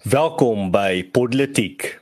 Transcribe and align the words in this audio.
Welkom 0.00 0.70
by 0.72 1.04
Politiek. 1.12 2.00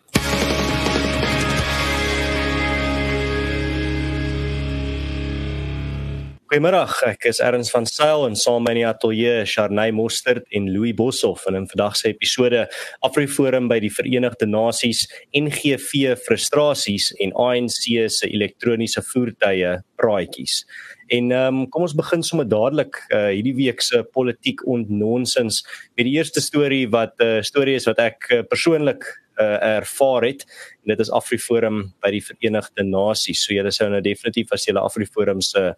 Goeiemôre, 6.46 6.84
ek 7.10 7.26
is 7.26 7.40
Erns 7.42 7.72
van 7.74 7.88
Sail 7.90 8.22
en 8.28 8.38
saam 8.38 8.62
met 8.62 8.68
my 8.68 8.74
in 8.76 8.78
die 8.78 8.86
ateljee 8.86 9.42
Sharnay 9.50 9.90
Mostert 9.90 10.46
en 10.54 10.70
Louis 10.70 10.94
Boshoff 10.94 11.48
in 11.50 11.56
'n 11.56 11.66
vandag 11.66 11.96
se 11.96 12.08
episode 12.14 12.68
Afriforum 13.02 13.66
by 13.66 13.80
die 13.80 13.90
Verenigde 13.90 14.46
Nasies, 14.46 15.08
NGV 15.34 16.14
frustrasies 16.22 17.10
en 17.18 17.34
ANC 17.34 18.06
se 18.06 18.30
elektroniese 18.30 19.02
voertuie 19.02 19.82
praatjies. 19.96 20.64
En 21.08 21.30
ehm 21.32 21.60
um, 21.62 21.68
kom 21.72 21.86
ons 21.86 21.96
begin 21.96 22.22
sommer 22.22 22.48
dadelik 22.48 23.00
uh, 23.08 23.30
hierdie 23.32 23.54
week 23.56 23.80
se 23.80 24.02
politiek 24.12 24.60
ontnonsens 24.68 25.62
met 25.96 26.04
die 26.04 26.16
eerste 26.18 26.40
storie 26.44 26.84
wat 26.92 27.16
'n 27.18 27.38
uh, 27.38 27.42
storie 27.42 27.74
is 27.74 27.88
wat 27.88 27.98
ek 27.98 28.28
uh, 28.30 28.42
persoonlik 28.42 29.04
uh, 29.40 29.76
ervaar 29.78 30.22
het 30.24 30.44
en 30.82 30.92
dit 30.92 31.00
is 31.00 31.10
Afriforum 31.10 31.92
by 32.02 32.10
die 32.10 32.24
Verenigde 32.24 32.84
Nasies. 32.84 33.44
So 33.44 33.54
julle 33.54 33.72
sou 33.72 33.88
nou 33.90 34.00
definitief 34.04 34.52
as 34.52 34.66
julle 34.66 34.82
Afriforum 34.84 35.40
se 35.40 35.74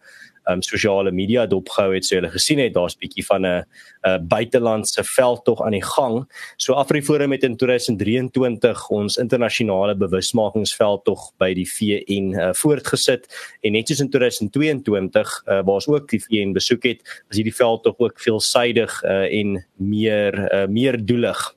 um, 0.53 0.63
sosiale 0.63 1.13
media 1.13 1.47
dopgehou 1.47 1.95
het, 1.95 2.07
sou 2.07 2.19
julle 2.19 2.33
gesien 2.33 2.61
het 2.63 2.75
daar's 2.75 2.97
bietjie 3.01 3.25
van 3.27 3.47
'n 3.47 3.65
'n 4.07 4.27
buitelandse 4.29 5.05
veldtog 5.05 5.63
aan 5.63 5.77
die 5.77 5.85
gang. 5.85 6.25
So 6.57 6.73
Afriforum 6.75 7.33
het 7.33 7.43
in 7.43 7.57
2023 7.57 8.89
ons 8.89 9.17
internasionale 9.17 9.95
bewusmakingsveldtog 9.97 11.33
by 11.39 11.55
die 11.55 11.69
VN 11.69 12.35
uh, 12.35 12.53
voortgesit 12.53 13.29
en 13.61 13.73
net 13.73 13.89
soos 13.89 14.01
in 14.01 14.11
2022 14.11 15.43
uh, 15.47 15.61
waar 15.61 15.75
ons 15.81 15.89
ook 15.89 16.09
die 16.09 16.23
VN 16.23 16.53
besoek 16.53 16.83
het, 16.83 17.01
was 17.29 17.37
hierdie 17.37 17.55
veldtog 17.55 17.99
ook 17.99 18.21
veelsidig 18.21 19.03
uh, 19.03 19.29
en 19.41 19.67
meer 19.77 20.39
uh, 20.53 20.67
meer 20.69 20.97
doelig. 21.05 21.55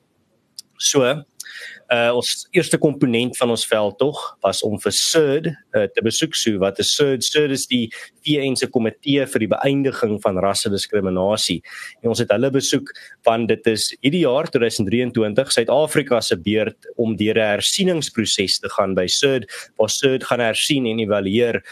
So 0.76 1.24
uh 1.92 2.16
ons 2.16 2.46
eerste 2.56 2.78
komponent 2.80 3.36
van 3.36 3.50
ons 3.52 3.66
veld 3.68 3.98
tog 4.00 4.20
was 4.44 4.62
om 4.64 4.78
vir 4.80 4.94
SURD 4.96 5.48
uh, 5.50 5.84
te 5.92 6.04
besoek 6.04 6.36
so 6.38 6.58
wat 6.62 6.78
is 6.80 6.94
SURD 6.96 7.24
SURD 7.24 7.54
is 7.56 7.66
die 7.70 7.84
VN 8.24 8.56
se 8.56 8.68
komitee 8.72 9.26
vir 9.28 9.44
die 9.44 9.50
beëindiging 9.52 10.16
van 10.24 10.40
rassediskriminasie 10.40 11.60
en 12.02 12.12
ons 12.14 12.22
het 12.22 12.32
hulle 12.32 12.50
besoek 12.54 12.92
want 13.28 13.48
dit 13.52 13.72
is 13.74 13.90
hierdie 14.00 14.24
jaar 14.24 14.48
2023 14.48 15.52
Suid-Afrika 15.58 16.20
se 16.24 16.38
beurt 16.40 16.88
om 16.96 17.16
deur 17.16 17.36
'n 17.36 17.50
hersieningsproses 17.56 18.60
te 18.60 18.68
gaan 18.76 18.94
by 18.94 19.06
SURD 19.06 19.44
waar 19.76 19.90
SURD 19.90 20.24
gaan 20.24 20.40
hersien 20.40 20.86
en 20.86 20.98
evalueer 20.98 21.62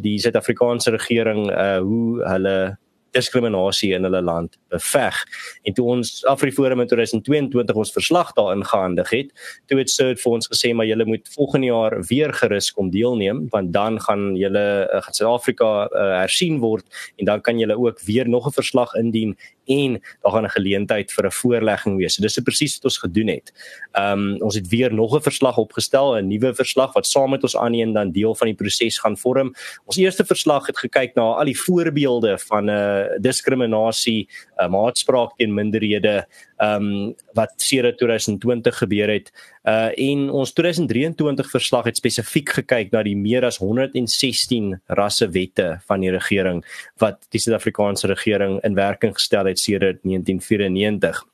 die 0.00 0.18
Suid-Afrikaanse 0.18 0.90
regering 0.90 1.50
uh 1.50 1.78
hoe 1.84 2.22
hulle 2.26 2.78
diskriminasie 3.14 3.92
in 3.96 4.06
hulle 4.06 4.22
land 4.22 4.58
beveg. 4.74 5.16
En 5.64 5.76
toe 5.76 5.86
ons 5.96 6.12
Afriforum 6.30 6.82
in 6.84 6.90
2022 6.90 7.76
ons 7.76 7.94
verslag 7.94 8.32
daarin 8.38 8.64
gehandig 8.66 9.10
het, 9.14 9.32
toe 9.70 9.78
het 9.78 9.90
Sir 9.90 10.14
vir 10.20 10.36
ons 10.36 10.50
gesê 10.50 10.72
maar 10.74 10.88
julle 10.88 11.06
moet 11.08 11.28
volgende 11.36 11.70
jaar 11.70 11.98
weer 12.08 12.32
gerus 12.34 12.70
kom 12.74 12.90
deelneem 12.90 13.46
want 13.52 13.72
dan 13.72 14.00
gaan 14.00 14.34
julle 14.38 14.64
uh, 14.90 15.02
Suid-Afrika 15.10 15.70
uh, 15.86 16.06
hersien 16.22 16.60
word 16.62 16.86
en 17.18 17.30
dan 17.30 17.42
kan 17.44 17.58
julle 17.58 17.78
ook 17.78 18.00
weer 18.06 18.28
nog 18.28 18.46
'n 18.48 18.56
verslag 18.58 18.94
indien 18.94 19.36
en 19.66 20.00
daar 20.22 20.32
gaan 20.32 20.44
'n 20.44 20.56
geleentheid 20.56 21.12
vir 21.12 21.26
'n 21.26 21.30
voorlegging 21.30 21.96
wees. 21.96 22.14
So 22.14 22.22
dis 22.22 22.38
presies 22.38 22.74
wat 22.76 22.84
ons 22.84 22.98
gedoen 22.98 23.28
het. 23.28 23.52
Ehm 23.92 24.18
um, 24.18 24.42
ons 24.42 24.54
het 24.54 24.68
weer 24.68 24.92
nog 24.92 25.14
'n 25.16 25.22
verslag 25.22 25.56
opgestel, 25.58 26.16
'n 26.16 26.28
nuwe 26.28 26.54
verslag 26.54 26.92
wat 26.92 27.06
saam 27.06 27.30
met 27.30 27.42
ons 27.42 27.56
aanneem 27.56 27.92
dan 27.92 28.10
deel 28.10 28.34
van 28.34 28.46
die 28.46 28.56
proses 28.56 28.98
gaan 28.98 29.16
vorm. 29.16 29.54
Ons 29.84 29.96
eerste 29.96 30.24
verslag 30.24 30.66
het 30.66 30.78
gekyk 30.78 31.14
na 31.14 31.22
al 31.22 31.44
die 31.44 31.58
voorbeelde 31.58 32.38
van 32.38 32.64
'n 32.64 32.68
uh, 32.68 33.04
diskriminasie, 33.20 34.28
'n 34.58 34.64
uh, 34.64 34.68
maatspraak 34.70 35.36
teen 35.36 35.54
minderhede, 35.54 36.26
ehm 36.56 36.86
um, 36.86 37.14
wat 37.34 37.52
sedert 37.56 37.98
2020 37.98 38.78
gebeur 38.78 39.10
het. 39.10 39.32
Uh 39.64 39.90
en 39.98 40.30
ons 40.30 40.52
2023 40.52 41.50
verslag 41.50 41.84
het 41.84 41.96
spesifiek 41.96 42.48
gekyk 42.48 42.92
na 42.92 43.02
die 43.02 43.16
meer 43.16 43.44
as 43.44 43.58
116 43.58 44.80
rassewette 44.86 45.80
van 45.86 46.00
die 46.00 46.10
regering 46.10 46.64
wat 47.02 47.26
die 47.30 47.40
Suid-Afrikaanse 47.40 48.06
regering 48.06 48.60
in 48.62 48.74
werking 48.74 49.14
gestel 49.14 49.46
het 49.46 49.58
sedert 49.58 50.02
1994 50.02 51.24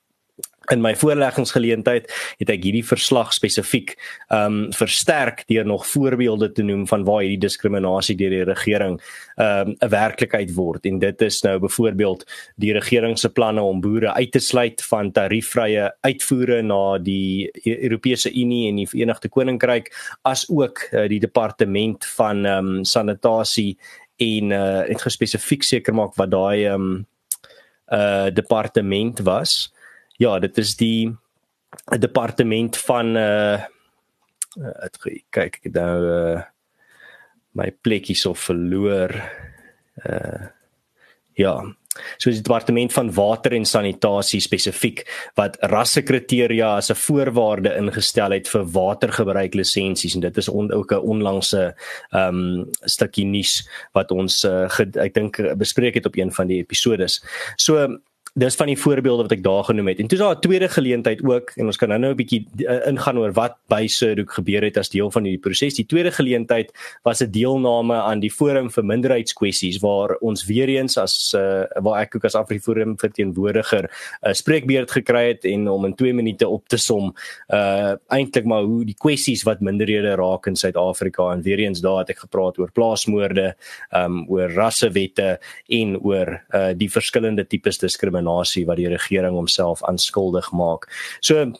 in 0.73 0.83
my 0.83 0.93
voorleggingsgeleentheid 0.99 2.09
het 2.41 2.51
ek 2.53 2.65
hierdie 2.67 2.85
verslag 2.87 3.35
spesifiek 3.37 3.97
ehm 4.29 4.47
um, 4.47 4.59
versterk 4.77 5.43
deur 5.51 5.67
nog 5.67 5.87
voorbeelde 5.87 6.51
te 6.53 6.63
noem 6.63 6.87
van 6.89 7.05
waar 7.05 7.23
hierdie 7.25 7.43
diskriminasie 7.47 8.17
deur 8.17 8.35
die 8.35 8.45
regering 8.49 8.99
ehm 9.37 9.71
um, 9.71 9.77
'n 9.81 9.91
werklikheid 9.91 10.55
word. 10.55 10.87
En 10.87 10.99
dit 10.99 11.23
is 11.23 11.43
nou 11.43 11.59
byvoorbeeld 11.59 12.25
die 12.57 12.73
regering 12.73 13.19
se 13.19 13.29
planne 13.29 13.63
om 13.63 13.81
boere 13.81 14.13
uit 14.15 14.33
te 14.33 14.39
sluit 14.39 14.83
van 14.85 15.13
tariefvrye 15.13 15.91
uitvoere 16.01 16.63
na 16.63 16.99
die 16.99 17.51
e-, 17.65 17.79
Europese 17.89 18.33
Unie 18.33 18.69
en 18.69 18.77
die 18.77 18.89
Verenigde 18.89 19.29
Koninkryk 19.29 19.91
as 20.23 20.47
ook 20.49 20.89
uh, 20.93 21.09
die 21.09 21.21
departement 21.21 22.07
van 22.07 22.45
ehm 22.47 22.67
um, 22.67 22.85
sanitasie 22.85 23.79
en 24.17 24.51
uh, 24.51 24.83
het 24.87 25.03
gespesifiek 25.03 25.63
seker 25.63 25.95
maak 25.95 26.15
wat 26.15 26.31
daai 26.31 26.67
ehm 26.67 26.75
um, 26.75 27.07
uh 27.91 28.31
departement 28.31 29.19
was 29.27 29.73
ja, 30.21 30.39
dit 30.39 30.59
is 30.59 30.77
die 30.77 31.11
departement 31.99 32.77
van 32.87 33.17
uh 33.17 33.61
het 34.61 34.97
kyk 35.31 35.61
ek 35.63 35.69
nou 35.73 35.99
uh 36.11 36.41
my 37.59 37.71
plekkie 37.83 38.19
so 38.19 38.35
verloor. 38.35 39.15
Uh 40.05 40.51
ja. 41.39 41.55
So 42.23 42.31
die 42.31 42.43
departement 42.43 42.93
van 42.95 43.09
water 43.15 43.55
en 43.57 43.65
sanitasie 43.67 44.39
spesifiek 44.43 45.03
wat 45.39 45.57
rassekriteria 45.73 46.77
as 46.77 46.91
'n 46.91 46.95
voorwaarde 46.95 47.75
ingestel 47.79 48.31
het 48.31 48.49
vir 48.49 48.65
watergebruik 48.65 49.55
lisensies 49.55 50.15
en 50.15 50.21
dit 50.21 50.37
is 50.37 50.49
on, 50.49 50.73
ook 50.73 50.93
'n 50.93 51.07
onlangse 51.15 51.75
ehm 52.13 52.35
um, 52.35 52.71
stukkie 52.85 53.25
nuus 53.25 53.69
wat 53.93 54.11
ons 54.11 54.45
uh, 54.45 54.69
ek 54.79 55.15
dink 55.15 55.41
bespreek 55.57 55.95
het 55.95 56.07
op 56.07 56.17
een 56.17 56.33
van 56.33 56.47
die 56.47 56.59
episodes. 56.59 57.25
So 57.57 57.99
dis 58.39 58.55
van 58.55 58.69
die 58.71 58.79
voorbeelde 58.79 59.27
wat 59.27 59.33
ek 59.35 59.43
daar 59.43 59.65
genoem 59.67 59.91
het. 59.91 59.99
En 59.99 60.07
toe 60.07 60.19
is 60.19 60.23
daar 60.25 60.37
'n 60.37 60.41
tweede 60.41 60.69
geleentheid 60.69 61.25
ook 61.25 61.51
en 61.57 61.67
ons 61.67 61.77
kan 61.77 61.89
nou-nou 61.89 62.13
'n 62.13 62.17
bietjie 62.17 62.47
uh, 62.59 62.87
ingaan 62.87 63.19
oor 63.19 63.33
wat 63.33 63.57
by 63.69 63.87
Sudok 63.87 64.33
gebeur 64.33 64.63
het 64.63 64.77
as 64.77 64.89
deel 64.89 65.11
van 65.11 65.25
hierdie 65.25 65.41
proses. 65.41 65.75
Die 65.75 65.87
tweede 65.87 66.11
geleentheid 66.11 66.73
was 67.03 67.21
'n 67.21 67.31
deelname 67.31 67.95
aan 67.95 68.21
die 68.21 68.31
forum 68.31 68.71
vir 68.71 68.85
minderheidskwessies 68.85 69.81
waar 69.81 70.17
ons 70.21 70.47
weer 70.47 70.69
eens 70.69 70.97
as 70.97 71.35
uh, 71.35 71.65
waar 71.83 72.01
ek 72.03 72.17
ook 72.17 72.25
as 72.25 72.35
Afriforum 72.35 72.99
verteenwoordiger 72.99 73.91
'n 74.23 74.29
uh, 74.29 74.33
spreekbeurt 74.33 74.91
gekry 74.91 75.29
het 75.29 75.45
en 75.45 75.69
om 75.69 75.85
in 75.85 75.95
2 75.95 76.13
minute 76.15 76.49
op 76.49 76.69
te 76.69 76.77
som 76.77 77.15
uh 77.49 77.95
eintlik 78.09 78.45
maar 78.45 78.63
hoe 78.63 78.85
die 78.85 78.95
kwessies 78.99 79.43
wat 79.43 79.61
minderhede 79.61 80.15
raak 80.15 80.47
in 80.47 80.57
Suid-Afrika 80.57 81.33
en 81.33 81.43
weer 81.43 81.59
eens 81.59 81.81
daar 81.81 81.99
het 81.99 82.11
ek 82.11 82.19
gepraat 82.19 82.59
oor 82.59 82.71
plaasmoorde, 82.71 83.57
um 83.93 84.27
oor 84.29 84.51
rassewette 84.51 85.41
en 85.69 85.99
oor 86.01 86.43
uh 86.55 86.73
die 86.77 86.91
verskillende 86.91 87.47
tipes 87.47 87.79
diskriminasie 87.79 88.20
diskriminasie 88.21 88.67
wat 88.67 88.77
die 88.77 88.89
regering 88.89 89.35
homself 89.35 89.83
aanskuldig 89.85 90.53
maak. 90.53 90.89
So 91.21 91.53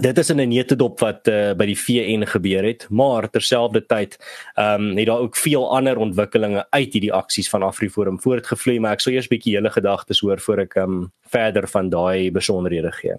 dit 0.00 0.18
is 0.18 0.30
in 0.30 0.40
'n 0.40 0.48
netedop 0.48 1.00
wat 1.00 1.28
uh, 1.28 1.54
by 1.54 1.66
die 1.66 1.78
VN 1.78 2.26
gebeur 2.26 2.64
het, 2.64 2.86
maar 2.90 3.30
terselfdertyd 3.30 4.18
ehm 4.56 4.90
um, 4.90 4.96
het 4.96 5.06
daar 5.06 5.20
ook 5.20 5.36
veel 5.36 5.70
ander 5.76 5.96
ontwikkelinge 5.96 6.66
uit 6.70 6.92
hierdie 6.92 7.12
aksies 7.12 7.48
van 7.48 7.62
Afriforum 7.62 8.20
voortgevloei, 8.20 8.80
maar 8.80 8.92
ek 8.92 9.00
sou 9.00 9.14
eers 9.14 9.28
bietjie 9.28 9.54
julle 9.54 9.70
gedagtes 9.70 10.20
hoor 10.20 10.40
voor 10.40 10.58
ek 10.58 10.74
ehm 10.74 10.90
um, 10.90 11.12
verder 11.30 11.68
van 11.68 11.90
daai 11.90 12.30
besonderhede 12.30 12.92
gee. 12.92 13.14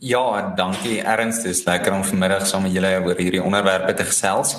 Ja, 0.00 0.52
dankie 0.56 1.00
Ernst, 1.00 1.42
dit 1.42 1.54
is 1.54 1.64
lekker 1.64 1.92
om 1.92 2.04
vanmiddag 2.04 2.46
saam 2.46 2.62
met 2.62 2.72
julle 2.72 3.00
oor 3.04 3.16
hierdie 3.16 3.42
onderwerpe 3.42 3.94
te 3.94 4.04
gesels. 4.04 4.58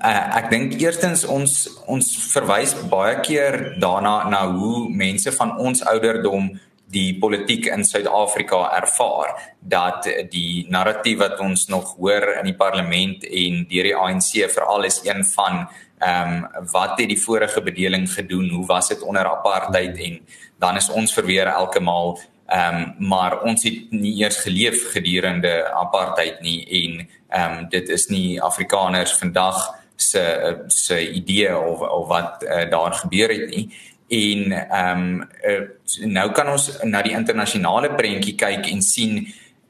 Uh, 0.00 0.36
ek 0.38 0.50
dink 0.50 0.74
eerstens 0.80 1.24
ons 1.28 1.68
ons 1.90 2.06
verwys 2.32 2.72
baie 2.90 3.18
keer 3.22 3.76
daarna 3.82 4.22
na 4.30 4.46
hoe 4.50 4.88
mense 4.88 5.32
van 5.36 5.52
ons 5.60 5.84
ouderdom 5.92 6.48
die 6.92 7.12
politiek 7.20 7.68
in 7.72 7.84
Suid-Afrika 7.84 8.64
ervaar. 8.76 9.36
Dat 9.60 10.08
die 10.32 10.66
narratief 10.72 11.20
wat 11.22 11.40
ons 11.40 11.68
nog 11.72 11.94
hoor 11.96 12.38
in 12.40 12.50
die 12.50 12.56
parlement 12.58 13.24
en 13.24 13.62
deur 13.70 13.88
die 13.88 13.96
ANC 13.96 14.32
veral 14.52 14.88
is 14.88 15.00
een 15.04 15.24
van 15.34 15.66
ehm 16.02 16.32
um, 16.34 16.66
wat 16.72 16.98
het 16.98 17.12
die 17.12 17.20
vorige 17.20 17.62
bedeling 17.62 18.08
gedoen? 18.10 18.48
Hoe 18.50 18.66
was 18.66 18.88
dit 18.88 19.02
onder 19.02 19.28
apartheid? 19.28 19.98
En 19.98 20.18
dan 20.58 20.76
is 20.76 20.90
ons 20.90 21.14
verweer 21.14 21.46
elke 21.46 21.80
maal 21.80 22.18
ehm 22.46 22.80
um, 22.80 23.08
maar 23.08 23.42
ons 23.42 23.62
het 23.62 23.92
nie 23.92 24.16
eers 24.20 24.40
geleef 24.42 24.90
gedurende 24.92 25.70
apartheid 25.72 26.40
nie. 26.40 26.60
En 26.80 27.08
ehm 27.28 27.58
um, 27.58 27.68
dit 27.68 27.88
is 27.88 28.08
nie 28.08 28.40
Afrikaners 28.42 29.14
vandag 29.18 29.81
se 30.02 30.24
se 30.68 30.98
idee 31.12 31.56
of 31.58 31.80
of 31.80 32.08
wat 32.08 32.44
uh, 32.44 32.70
daar 32.70 32.92
gebeur 33.04 33.32
het 33.32 33.48
nie. 33.50 33.66
En 34.08 34.52
ehm 34.52 34.98
um, 34.98 35.28
uh, 35.44 35.60
nou 36.06 36.30
kan 36.32 36.48
ons 36.52 36.68
na 36.82 37.02
die 37.02 37.14
internasionale 37.16 37.94
prentjie 37.96 38.34
kyk 38.36 38.68
en 38.70 38.82
sien 38.82 39.22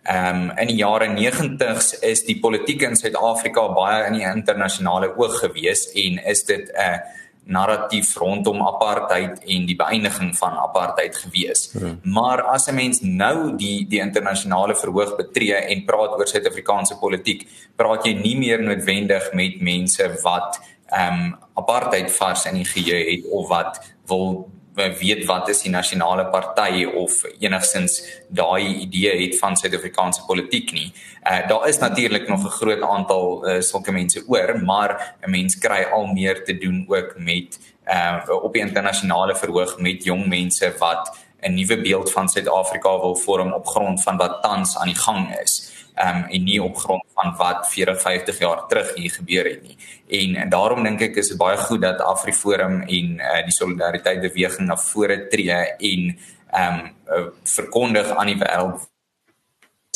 ehm 0.02 0.50
um, 0.50 0.58
in 0.58 0.72
die 0.72 0.80
jare 0.80 1.06
90s 1.06 2.00
is 2.02 2.24
die 2.26 2.40
politiek 2.40 2.82
in 2.82 2.96
Suid-Afrika 2.96 3.68
baie 3.74 4.06
in 4.08 4.18
die 4.18 4.26
internasionale 4.26 5.12
oog 5.16 5.38
gewees 5.44 5.90
en 5.94 6.18
is 6.26 6.42
dit 6.44 6.68
'n 6.68 6.80
uh, 6.80 6.98
narratief 7.44 8.14
rondom 8.16 8.62
apartheid 8.62 9.42
en 9.42 9.66
die 9.66 9.76
beëindiging 9.76 10.30
van 10.38 10.58
apartheid 10.62 11.16
gewees. 11.16 11.70
Hmm. 11.72 11.98
Maar 12.02 12.42
as 12.42 12.68
'n 12.68 12.74
mens 12.74 13.00
nou 13.00 13.56
die 13.56 13.86
die 13.88 14.00
internasionale 14.00 14.74
verhoog 14.76 15.16
betree 15.16 15.54
en 15.54 15.84
praat 15.84 16.18
oor 16.18 16.26
Suid-Afrikaanse 16.26 16.98
politiek, 16.98 17.46
praat 17.76 18.06
jy 18.06 18.14
nie 18.14 18.36
meer 18.38 18.62
noodwendig 18.62 19.32
met 19.32 19.60
mense 19.60 20.20
wat 20.22 20.60
ehm 20.92 21.12
um, 21.12 21.36
apartheid 21.54 22.10
vars 22.12 22.46
in 22.46 22.54
die 22.54 22.64
geheue 22.64 23.10
het 23.10 23.24
of 23.30 23.48
wat 23.48 23.80
wil 24.06 24.50
weet 24.74 25.24
wat 25.24 25.48
is 25.48 25.62
die 25.62 25.70
nasionale 25.70 26.26
party 26.26 26.84
of 26.84 27.24
enigstens 27.38 28.02
daai 28.28 28.64
idee 28.86 29.26
het 29.26 29.38
van 29.38 29.56
Suid-Afrikaanse 29.56 30.24
politiek 30.26 30.72
nie. 30.72 30.92
Uh 31.22 31.48
daar 31.48 31.68
is 31.68 31.78
natuurlik 31.78 32.28
nog 32.28 32.44
'n 32.44 32.56
groot 32.60 32.82
aantal 32.82 33.48
uh, 33.48 33.60
sulke 33.60 33.92
mense 33.92 34.24
oor, 34.26 34.62
maar 34.64 35.14
'n 35.20 35.30
mens 35.30 35.58
kry 35.58 35.82
al 35.92 36.06
meer 36.06 36.44
te 36.44 36.58
doen 36.58 36.84
ook 36.88 37.14
met 37.16 37.60
uh 37.86 38.42
op 38.42 38.52
die 38.52 38.62
internasionale 38.62 39.36
verhoog 39.36 39.78
met 39.78 40.04
jong 40.04 40.26
mense 40.26 40.74
wat 40.78 41.18
'n 41.40 41.54
nuwe 41.54 41.80
beeld 41.80 42.12
van 42.12 42.28
Suid-Afrika 42.28 43.00
wil 43.00 43.16
vorm 43.16 43.52
op 43.52 43.66
grond 43.66 44.02
van 44.02 44.16
wat 44.16 44.42
tans 44.42 44.76
aan 44.76 44.86
die 44.86 44.98
gang 44.98 45.38
is 45.40 45.71
um, 45.96 46.24
en 46.24 46.44
nie 46.44 46.62
op 46.62 46.76
grond 46.76 47.04
van 47.14 47.34
wat 47.36 47.68
40 47.70 48.00
50 48.00 48.38
jaar 48.38 48.66
terug 48.68 48.94
hier 48.94 49.10
gebeur 49.10 49.44
het 49.44 49.62
nie. 49.62 49.76
En, 50.08 50.36
en 50.44 50.48
daarom 50.48 50.82
dink 50.82 51.00
ek 51.00 51.16
is 51.22 51.32
dit 51.32 51.40
baie 51.40 51.56
goed 51.56 51.82
dat 51.82 52.00
AfriForum 52.00 52.82
en 52.82 53.18
uh, 53.18 53.42
die 53.44 53.56
solidariteit 53.56 54.20
beweging 54.20 54.68
na 54.68 54.76
vore 54.76 55.26
tree 55.32 55.58
en 55.78 56.16
ehm 56.52 56.80
um, 56.80 56.88
uh, 57.08 57.26
verkondig 57.48 58.10
aan 58.16 58.28
die 58.28 58.40
wêreld 58.40 58.91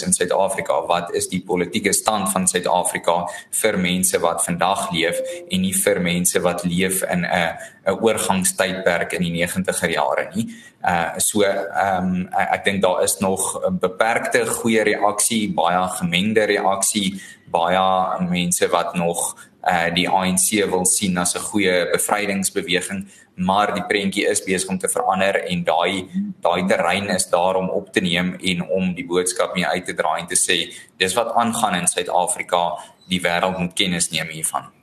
in 0.04 0.12
Suid-Afrika 0.12 0.74
wat 0.90 1.14
is 1.16 1.24
die 1.30 1.38
politieke 1.40 1.92
stand 1.96 2.28
van 2.28 2.44
Suid-Afrika 2.44 3.14
vir 3.60 3.78
mense 3.80 4.18
wat 4.20 4.42
vandag 4.44 4.90
leef 4.92 5.22
en 5.48 5.62
nie 5.64 5.72
vir 5.72 6.00
mense 6.04 6.42
wat 6.44 6.64
leef 6.68 7.00
in 7.14 7.24
'n 7.24 7.56
'n 7.86 7.96
oorgangstydperk 8.04 9.12
in 9.12 9.22
die 9.22 9.32
90er 9.32 9.90
jare 9.90 10.28
nie. 10.34 10.52
Uh 10.84 11.18
so 11.18 11.42
ehm 11.42 12.04
um, 12.04 12.28
ek 12.28 12.64
dink 12.64 12.82
daar 12.82 13.02
is 13.04 13.18
nog 13.20 13.56
'n 13.64 13.78
beperkte 13.78 14.46
goeie 14.46 14.82
reaksie, 14.82 15.48
baie 15.54 15.88
gemengde 15.88 16.44
reaksie, 16.44 17.22
baie 17.50 18.20
mense 18.28 18.68
wat 18.68 18.94
nog 18.94 19.34
uh 19.66 19.88
die 19.94 20.08
ANC 20.08 20.64
wil 20.70 20.84
sien 20.84 21.18
as 21.18 21.34
'n 21.34 21.46
goeie 21.50 21.90
bevrydingsbeweging 21.92 23.06
maar 23.36 23.74
die 23.74 23.84
prentjie 23.84 24.24
is 24.26 24.44
besig 24.44 24.68
om 24.68 24.78
te 24.78 24.88
verander 24.88 25.36
en 25.44 25.64
daai 25.64 26.08
daai 26.40 26.66
terrein 26.68 27.08
is 27.08 27.28
daar 27.30 27.56
om 27.56 27.68
op 27.68 27.92
te 27.92 28.00
neem 28.00 28.36
en 28.40 28.62
om 28.68 28.94
die 28.94 29.06
boodskap 29.06 29.54
mee 29.54 29.66
uit 29.66 29.84
te 29.84 29.94
dra 29.94 30.16
en 30.16 30.26
te 30.26 30.38
sê 30.38 30.72
dis 30.96 31.14
wat 31.14 31.34
aangaan 31.34 31.74
in 31.80 31.86
Suid-Afrika 31.86 32.62
die 33.08 33.20
wêreld 33.20 33.58
moet 33.58 33.74
kennis 33.74 34.10
neem 34.10 34.28
hiervan. 34.32 34.75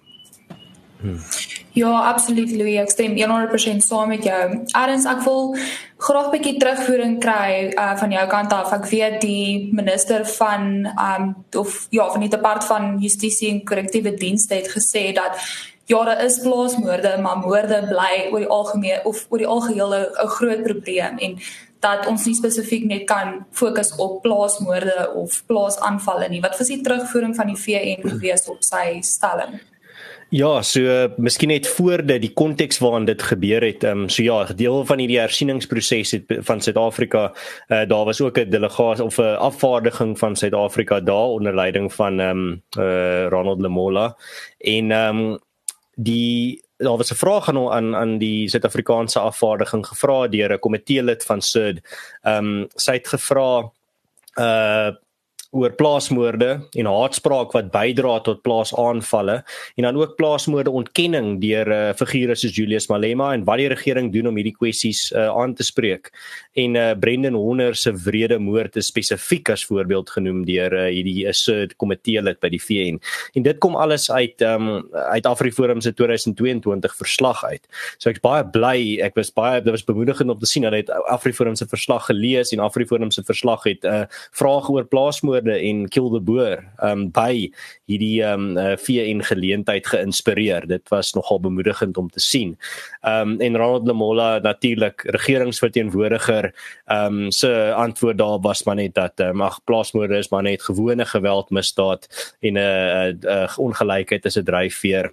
Hmm. 1.03 1.19
Ja, 1.75 1.89
absoluut 2.13 2.51
Louis, 2.55 2.77
ek 2.79 2.91
stem 2.93 3.17
100% 3.17 3.83
saam 3.83 4.13
met 4.13 4.23
jou. 4.23 4.43
Adens, 4.77 5.03
ek 5.09 5.25
wil 5.25 5.49
graag 5.99 6.29
'n 6.29 6.31
bietjie 6.31 6.59
terugvoering 6.61 7.17
kry 7.19 7.73
uh, 7.75 7.97
van 7.99 8.11
jou 8.11 8.23
kant 8.31 8.53
af. 8.53 8.71
Ek 8.71 8.85
weet 8.87 9.19
die 9.21 9.67
minister 9.75 10.23
van 10.37 10.87
um 10.87 11.35
of 11.59 11.87
ja, 11.89 12.07
van 12.11 12.23
die 12.23 12.29
departement 12.29 12.71
van 12.71 12.97
justisie 13.03 13.49
en 13.51 13.65
korrektiewe 13.65 14.13
dienste 14.15 14.55
het 14.55 14.71
gesê 14.71 15.11
dat 15.11 15.35
ja, 15.91 16.03
daar 16.03 16.23
is 16.23 16.39
plaasmoorde, 16.39 17.17
maar 17.21 17.37
moorde 17.37 17.83
bly 17.89 18.31
oor 18.31 18.39
die 18.39 18.53
algemeen 18.59 19.03
of 19.03 19.25
oor 19.29 19.37
die 19.43 19.47
algehele 19.47 19.99
'n 20.23 20.27
groot 20.27 20.63
probleem 20.63 21.17
en 21.17 21.37
dat 21.79 22.07
ons 22.07 22.25
nie 22.25 22.35
spesifiek 22.35 22.85
net 22.85 23.03
kan 23.03 23.45
fokus 23.51 23.95
op 23.95 24.21
plaasmoorde 24.21 25.11
of 25.15 25.43
plaasaanvalle 25.45 26.29
nie. 26.29 26.41
Wat 26.41 26.57
was 26.57 26.67
die 26.67 26.81
terugvoering 26.81 27.35
van 27.35 27.47
die 27.47 27.59
VN 27.59 28.09
gewees 28.09 28.47
op 28.47 28.63
sy 28.63 29.01
stelling? 29.01 29.59
Ja, 30.33 30.63
so 30.65 30.81
miskien 31.21 31.51
net 31.53 31.67
voor 31.69 32.01
dit 32.01 32.23
die 32.23 32.31
konteks 32.33 32.79
waarin 32.81 33.03
dit 33.05 33.21
gebeur 33.21 33.61
het. 33.61 33.83
Ehm 33.85 34.05
um, 34.05 34.09
so 34.09 34.23
ja, 34.25 34.43
deel 34.57 34.85
van 34.89 34.97
hierdie 34.97 35.19
hersieningsproses 35.19 36.11
het 36.11 36.31
van 36.47 36.61
Suid-Afrika, 36.61 37.27
uh, 37.67 37.83
daar 37.87 38.05
was 38.05 38.21
ook 38.21 38.39
'n 38.39 38.49
delegasie 38.49 39.03
of 39.05 39.17
'n 39.17 39.37
afvaardiging 39.37 40.17
van 40.19 40.35
Suid-Afrika 40.35 40.99
daar 40.99 41.37
onder 41.37 41.55
leiding 41.55 41.93
van 41.93 42.19
ehm 42.19 42.37
um, 42.37 42.63
uh, 42.77 43.27
Ronald 43.27 43.61
Lamola 43.61 44.17
en 44.57 44.91
ehm 44.91 45.17
um, 45.17 45.39
die 45.95 46.63
daar 46.77 46.97
was 46.97 47.11
'n 47.11 47.15
vraag 47.15 47.49
aan 47.49 47.69
aan 47.69 47.95
aan 47.95 48.17
die 48.17 48.49
Suid-Afrikaanse 48.49 49.19
afvaardiging 49.19 49.85
gevra 49.87 50.27
deur 50.27 50.53
'n 50.53 50.59
komitee 50.59 51.03
lid 51.03 51.23
van 51.23 51.41
SUD. 51.41 51.81
Ehm 52.21 52.45
um, 52.45 52.67
sy 52.75 52.91
het 52.91 53.07
gevra 53.07 53.71
uh 54.39 54.91
oor 55.53 55.73
plaasmoorde 55.77 56.49
en 56.81 56.89
haatspraak 56.89 57.53
wat 57.53 57.69
bydra 57.73 58.15
tot 58.25 58.41
plaasaanvalle 58.45 59.35
en 59.77 59.85
dan 59.85 59.99
ook 59.99 60.15
plaasmoorde 60.17 60.73
ontkenning 60.73 61.35
deur 61.43 61.69
uh, 61.69 61.81
figure 61.97 62.35
soos 62.35 62.55
Julius 62.57 62.89
Malema 62.89 63.31
en 63.35 63.45
wat 63.45 63.61
die 63.61 63.69
regering 63.69 64.09
doen 64.13 64.31
om 64.31 64.39
hierdie 64.39 64.55
kwessies 64.55 65.05
uh, 65.13 65.27
aan 65.29 65.53
te 65.53 65.65
spreek. 65.65 66.09
En 66.57 66.77
uh, 66.79 66.87
Brendan 66.99 67.37
Horner 67.37 67.77
se 67.77 67.93
wrede 68.05 68.39
moord 68.41 68.79
is 68.81 68.89
spesifiek 68.89 69.51
as 69.53 69.65
voorbeeld 69.69 70.09
genoem 70.15 70.41
deur 70.47 70.73
uh, 70.73 70.87
hierdie 70.89 71.27
assert 71.29 71.75
komitee 71.81 72.21
lid 72.25 72.41
by 72.41 72.49
die 72.53 72.61
VN. 72.61 72.97
En 73.37 73.45
dit 73.45 73.61
kom 73.61 73.77
alles 73.77 74.09
uit 74.11 74.41
um, 74.41 74.81
uit 75.13 75.29
Afriforum 75.29 75.81
se 75.85 75.93
2022 75.93 76.97
verslag 76.97 77.43
uit. 77.45 77.61
So 78.01 78.09
ek's 78.09 78.23
baie 78.25 78.45
bly, 78.53 78.97
ek 79.05 79.17
was 79.19 79.29
baie 79.33 79.61
dit 79.61 79.73
was 79.73 79.85
bemoedigend 79.85 80.33
om 80.33 80.41
te 80.41 80.49
sien 80.49 80.65
dat 80.65 80.73
hy 80.73 81.01
Afriforum 81.13 81.55
se 81.59 81.69
verslag 81.69 82.09
gelees 82.09 82.53
en 82.55 82.63
Afriforum 82.63 83.13
se 83.13 83.21
verslag 83.25 83.69
het 83.69 83.85
'n 83.85 84.03
uh, 84.03 84.05
vraag 84.33 84.69
oor 84.73 84.85
plaasmoorde 84.89 85.42
woorde 85.43 85.59
en 85.59 85.87
kill 85.89 86.09
the 86.11 86.21
boer 86.21 86.63
um 86.83 87.09
by 87.11 87.51
hierdie 87.89 88.23
um 88.23 88.57
uh, 88.57 88.75
VN 88.79 89.23
geleentheid 89.23 89.85
geïnspireer. 89.87 90.67
Dit 90.67 90.89
was 90.89 91.13
nogal 91.13 91.39
bemoedigend 91.39 91.97
om 91.97 92.09
te 92.09 92.19
sien. 92.19 92.57
Um 93.03 93.39
en 93.41 93.57
Ronald 93.57 93.87
Lamola 93.87 94.39
natuurlik 94.39 95.03
regeringsverteenwoordiger 95.05 96.53
um 96.87 97.31
se 97.31 97.73
antwoord 97.75 98.17
daar 98.17 98.39
was 98.39 98.63
maar 98.63 98.75
net 98.75 98.93
dat 98.93 99.19
um, 99.19 99.41
ag 99.41 99.59
plaasmoorde 99.63 100.17
is 100.17 100.29
maar 100.29 100.43
net 100.43 100.61
gewone 100.61 101.05
geweldmisdaad 101.05 102.35
en 102.41 102.53
'n 102.53 102.57
uh, 102.57 103.07
uh, 103.07 103.13
uh, 103.21 103.57
ongelykheid 103.57 104.25
is 104.25 104.37
'n 104.37 104.43
dryfveer 104.43 105.11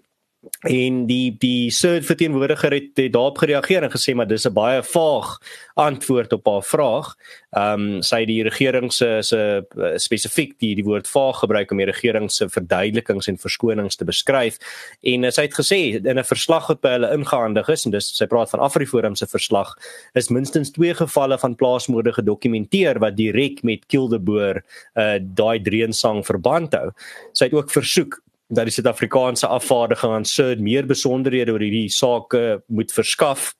en 0.68 1.02
die 1.08 1.36
die 1.40 1.70
surd 1.72 2.06
verteenwoordiger 2.08 2.72
het, 2.72 2.90
het 2.96 3.12
daarop 3.12 3.38
gereageer 3.42 3.84
en 3.84 3.92
gesê 3.92 4.14
maar 4.16 4.28
dis 4.28 4.46
'n 4.48 4.52
baie 4.52 4.82
vaag 4.82 5.38
antwoord 5.74 6.32
op 6.32 6.46
haar 6.46 6.62
vraag. 6.62 7.14
Ehm 7.50 7.80
um, 7.80 8.02
sy 8.02 8.24
die 8.24 8.42
regering 8.42 8.92
se 8.92 9.18
se 9.20 9.64
spesifiek 9.96 10.58
die 10.58 10.74
die 10.74 10.84
woord 10.84 11.08
vaag 11.08 11.38
gebruik 11.38 11.70
om 11.70 11.76
die 11.76 11.86
regering 11.86 12.30
se 12.30 12.48
verduidelikings 12.48 13.28
en 13.28 13.38
verskonings 13.38 13.96
te 13.96 14.04
beskryf 14.04 14.56
en 15.02 15.24
uh, 15.24 15.30
sy 15.30 15.42
het 15.42 15.54
gesê 15.54 16.00
in 16.04 16.18
'n 16.18 16.24
verslag 16.24 16.68
wat 16.68 16.80
by 16.80 16.88
hulle 16.88 17.12
ingehandig 17.12 17.68
is 17.68 17.84
en 17.84 17.90
dis 17.90 18.16
sy 18.16 18.26
praat 18.26 18.50
van 18.50 18.60
Afriforum 18.60 19.16
se 19.16 19.26
verslag 19.26 19.76
is 20.14 20.28
minstens 20.28 20.70
twee 20.70 20.94
gevalle 20.94 21.38
van 21.38 21.54
plaasmoorde 21.54 22.12
gedokumenteer 22.12 22.98
wat 22.98 23.16
direk 23.16 23.62
met 23.62 23.86
Kildeboer 23.86 24.64
uh 24.96 25.18
daai 25.20 25.60
dreensang 25.62 26.24
verband 26.26 26.72
hou. 26.72 26.90
Sy 27.32 27.44
het 27.44 27.54
ook 27.54 27.70
versoek 27.70 28.20
dat 28.50 28.66
die 28.68 28.74
Suid-Afrikaanse 28.74 29.46
afvaardiging 29.46 30.12
aan 30.12 30.28
Sud 30.28 30.60
meer 30.60 30.86
besonderhede 30.86 31.54
oor 31.54 31.62
hierdie 31.62 31.88
sake 31.94 32.62
moet 32.66 32.92
verskaf 32.92 33.52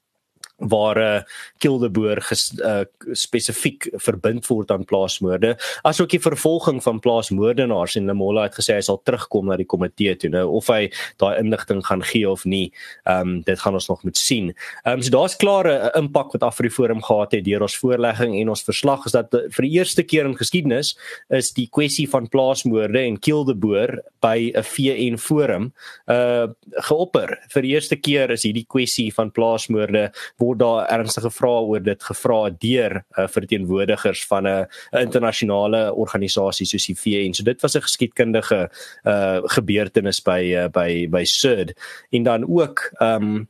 waar 0.61 0.97
uh, 0.97 1.09
eh, 1.11 1.23
kildeboer 1.59 2.21
uh, 2.21 2.83
spesifiek 3.13 3.89
verbind 3.97 4.47
word 4.49 4.71
aan 4.71 4.85
plaasmoorde 4.85 5.55
asook 5.89 6.11
die 6.13 6.21
vervolging 6.21 6.81
van 6.85 7.01
plaasmoordenaars 7.01 7.97
en 7.97 8.09
Lamola 8.11 8.47
het 8.49 8.59
gesê 8.59 8.77
hy 8.77 8.85
sal 8.85 9.01
terugkom 9.05 9.49
na 9.49 9.57
die 9.61 9.69
komitee 9.69 10.15
toe 10.21 10.31
nou 10.33 10.47
of 10.61 10.69
hy 10.73 10.91
daai 11.23 11.41
inligting 11.41 11.83
gaan 11.89 12.05
gee 12.07 12.29
of 12.29 12.45
nie 12.45 12.71
um, 13.09 13.41
dit 13.47 13.61
gaan 13.61 13.77
ons 13.77 13.89
nog 13.91 14.05
moet 14.05 14.21
sien. 14.21 14.53
Um, 14.85 15.03
so 15.03 15.13
daar's 15.15 15.37
klare 15.41 15.77
uh, 15.79 15.91
impak 15.99 16.35
wat 16.37 16.45
Afriforum 16.47 17.03
gehad 17.05 17.37
het 17.37 17.47
deur 17.49 17.65
ons 17.67 17.79
voorlegging 17.81 18.37
en 18.41 18.53
ons 18.53 18.65
verslag 18.67 19.07
is 19.09 19.17
dat 19.17 19.35
uh, 19.37 19.47
vir 19.57 19.69
die 19.69 19.73
eerste 19.81 20.05
keer 20.05 20.29
in 20.29 20.37
geskiedenis 20.39 20.95
is 21.41 21.53
die 21.57 21.69
kwessie 21.73 22.09
van 22.11 22.29
plaasmoorde 22.31 23.01
en 23.01 23.21
kildeboer 23.21 23.99
by 24.21 24.53
'n 24.55 24.63
VN 24.63 25.19
forum 25.19 25.73
uh 26.07 26.49
geopper. 26.89 27.39
Vir 27.53 27.63
die 27.63 27.73
eerste 27.75 27.97
keer 27.97 28.31
is 28.31 28.45
hierdie 28.45 28.67
kwessie 28.67 29.11
van 29.15 29.31
plaasmoorde 29.31 30.11
word 30.39 30.59
daar 30.59 30.89
ernstige 30.89 31.31
vrae 31.31 31.67
oor 31.67 31.81
dit 31.81 32.03
gevra 32.03 32.51
deur 32.51 33.03
uh, 33.19 33.27
verteenwoordigers 33.27 34.25
van 34.27 34.47
'n 34.47 34.67
internasionale 34.93 35.95
organisasie 35.95 36.67
soos 36.67 36.87
die 36.87 36.97
VN. 36.97 37.35
So 37.35 37.45
dit 37.45 37.61
was 37.63 37.77
'n 37.77 37.83
geskiedkundige 37.83 38.71
uh, 39.05 39.41
gebeurtenis 39.45 40.21
by 40.23 40.43
uh, 40.55 40.69
by 40.69 41.07
by 41.09 41.25
SUD 41.25 41.75
en 42.11 42.23
dan 42.23 42.45
ook 42.49 42.91
um, 43.01 43.49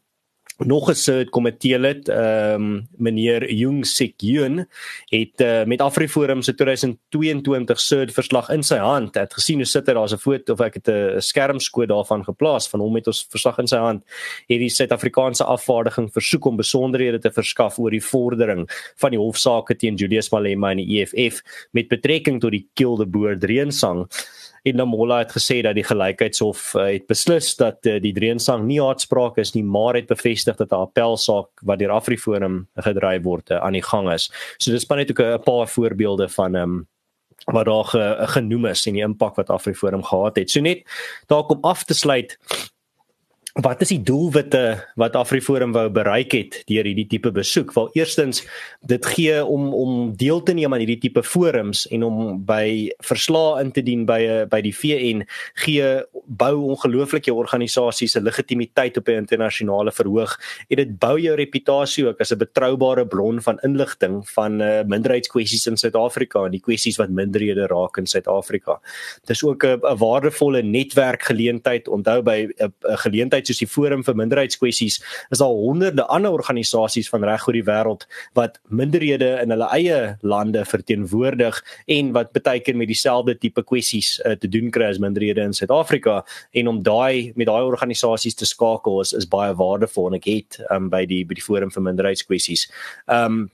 nog 0.64 0.90
'n 0.90 0.94
soort 0.94 1.30
komitee 1.30 1.78
lid, 1.78 2.08
ehm 2.08 2.54
um, 2.54 2.88
meneer 2.96 3.52
Jung 3.52 3.86
Sik 3.86 4.14
Yoon 4.20 4.66
het 5.04 5.40
uh, 5.40 5.64
met 5.64 5.80
Afriforum 5.80 6.42
se 6.42 6.54
2022 6.54 7.80
soort 7.80 8.12
verslag 8.12 8.48
in 8.48 8.62
sy 8.62 8.76
hand. 8.76 9.14
Hy 9.14 9.20
het 9.20 9.34
gesien 9.34 9.56
hoe 9.56 9.66
sit 9.66 9.86
hy 9.86 9.92
daar's 9.92 10.12
'n 10.12 10.18
foto 10.18 10.52
of 10.52 10.60
ek 10.60 10.74
het 10.74 10.88
'n 10.88 11.20
skermskoot 11.20 11.88
daarvan 11.88 12.24
geplaas 12.24 12.68
van 12.68 12.80
hom 12.80 12.92
met 12.92 13.06
ons 13.06 13.26
verslag 13.30 13.58
in 13.58 13.66
sy 13.66 13.76
hand. 13.76 14.04
Het 14.48 14.58
die 14.58 14.68
Suid-Afrikaanse 14.68 15.44
afvaardiging 15.44 16.12
versoek 16.12 16.44
om 16.44 16.56
besonderhede 16.56 17.18
te 17.18 17.30
verskaf 17.30 17.78
oor 17.78 17.90
die 17.90 18.04
vordering 18.04 18.68
van 18.96 19.10
die 19.10 19.18
hofsaake 19.18 19.76
teen 19.76 19.94
Julius 19.94 20.30
Malema 20.30 20.70
en 20.70 20.76
die 20.76 21.00
EFF 21.00 21.42
met 21.72 21.88
betrekking 21.88 22.40
tot 22.40 22.50
die 22.50 22.68
Kilde 22.74 23.06
Boer 23.06 23.38
dreensang. 23.38 24.08
En 24.62 24.76
Namola 24.76 25.18
het 25.18 25.32
gesê 25.32 25.60
dat 25.62 25.74
die 25.74 25.84
gelykheidshof 25.84 26.74
uh, 26.74 26.86
het 26.92 27.06
beslis 27.06 27.54
dat 27.56 27.86
uh, 27.86 27.98
die 28.02 28.12
dreensang 28.16 28.66
nie 28.66 28.80
haatspraak 28.82 29.38
is 29.38 29.54
nie 29.54 29.64
maar 29.64 29.94
het 29.94 30.06
bevestig 30.06 30.56
dat 30.56 30.70
'n 30.70 30.84
appelsaak 30.86 31.48
wat 31.62 31.78
deur 31.78 31.90
Afriforum 31.90 32.68
gedryf 32.76 33.22
word 33.22 33.50
uh, 33.50 33.56
aan 33.56 33.72
die 33.72 33.82
gang 33.82 34.12
is. 34.12 34.30
So 34.58 34.70
dis 34.70 34.88
net 34.88 35.10
ook 35.10 35.20
'n 35.20 35.42
paar 35.42 35.68
voorbeelde 35.68 36.28
van 36.28 36.54
um, 36.54 36.88
wat 37.44 37.64
daar 37.64 37.84
ge, 37.84 38.16
genoem 38.20 38.66
is 38.66 38.86
en 38.86 38.92
die 38.92 39.02
impak 39.02 39.36
wat 39.36 39.50
Afriforum 39.50 40.02
gehad 40.02 40.36
het. 40.36 40.50
So 40.50 40.60
net 40.60 40.84
dalk 41.26 41.50
om 41.50 41.58
af 41.62 41.84
te 41.84 41.94
sluit 41.94 42.38
Wat 43.58 43.80
is 43.82 43.90
die 43.90 44.02
doelwitte 44.06 44.78
wat 44.94 45.16
Afriforum 45.18 45.72
wou 45.74 45.88
bereik 45.90 46.36
het 46.36 46.60
deur 46.68 46.86
hierdie 46.86 47.08
tipe 47.10 47.32
besoek? 47.34 47.72
Wel 47.74 47.88
eerstens 47.98 48.44
dit 48.86 49.06
gee 49.10 49.40
om 49.42 49.72
om 49.74 50.12
deel 50.16 50.42
te 50.46 50.54
neem 50.54 50.70
aan 50.70 50.78
hierdie 50.84 51.00
tipe 51.02 51.22
forums 51.26 51.82
en 51.90 52.04
om 52.06 52.44
by 52.46 52.92
verslae 53.02 53.64
in 53.64 53.72
te 53.74 53.82
dien 53.82 54.04
by 54.06 54.46
by 54.50 54.60
die 54.62 54.74
VN 54.74 55.24
gee 55.64 55.88
bou 56.26 56.52
ongelooflik 56.76 57.26
jou 57.26 57.34
organisasie 57.42 58.06
se 58.08 58.22
legitimiteit 58.22 58.96
op 58.96 59.08
'n 59.08 59.18
internasionale 59.26 59.90
verhoog 59.90 60.38
en 60.68 60.76
dit 60.76 60.98
bou 60.98 61.18
jou 61.18 61.34
reputasie 61.34 62.06
ook 62.06 62.20
as 62.20 62.30
'n 62.30 62.38
betroubare 62.38 63.06
bron 63.06 63.42
van 63.42 63.58
inligting 63.62 64.22
van 64.30 64.62
uh, 64.62 64.82
minderheidskwessies 64.86 65.66
in 65.66 65.76
Suid-Afrika 65.76 66.44
en 66.44 66.52
die 66.52 66.62
kwessies 66.62 66.98
wat 66.98 67.10
minderhede 67.10 67.66
raak 67.66 67.98
in 67.98 68.06
Suid-Afrika. 68.06 68.80
Dis 69.26 69.44
ook 69.44 69.64
'n 69.64 69.98
waardevolle 69.98 70.62
netwerkgeleentheid. 70.62 71.88
Onthou 71.88 72.22
by 72.22 72.48
'n 72.58 72.72
geleentheid 72.80 73.39
soos 73.48 73.62
die 73.62 73.68
Forum 73.70 74.04
vir 74.04 74.16
Minderheidskwessies 74.18 75.00
is 75.30 75.42
daar 75.42 75.54
honderde 75.54 76.06
ander 76.08 76.32
organisasies 76.32 77.08
van 77.12 77.24
reg 77.24 77.46
oor 77.46 77.56
die 77.56 77.66
wêreld 77.66 78.06
wat 78.38 78.58
minderhede 78.68 79.30
in 79.42 79.54
hulle 79.54 79.68
eie 79.76 80.00
lande 80.22 80.64
verteenwoordig 80.64 81.60
en 81.86 82.12
wat 82.16 82.34
baie 82.36 82.60
keer 82.64 82.76
met 82.76 82.90
dieselfde 82.90 83.36
tipe 83.38 83.62
kwessies 83.66 84.18
uh, 84.24 84.36
te 84.36 84.48
doen 84.48 84.70
kry 84.74 84.90
as 84.90 85.00
minderhede 85.02 85.44
in 85.44 85.56
Suid-Afrika 85.56 86.20
en 86.52 86.68
om 86.68 86.82
daai 86.82 87.32
met 87.36 87.48
daai 87.50 87.62
organisasies 87.62 88.36
te 88.38 88.48
skakel 88.48 89.00
is 89.04 89.14
is 89.16 89.28
baie 89.30 89.54
waardevol 89.56 90.10
en 90.10 90.20
ek 90.20 90.28
het 90.30 90.60
um, 90.70 90.90
by 90.92 91.04
die 91.08 91.24
by 91.24 91.38
die 91.38 91.44
Forum 91.44 91.72
vir 91.74 91.88
Minderheidskwessies. 91.88 92.68
Ehm 93.08 93.40
um, 93.40 93.48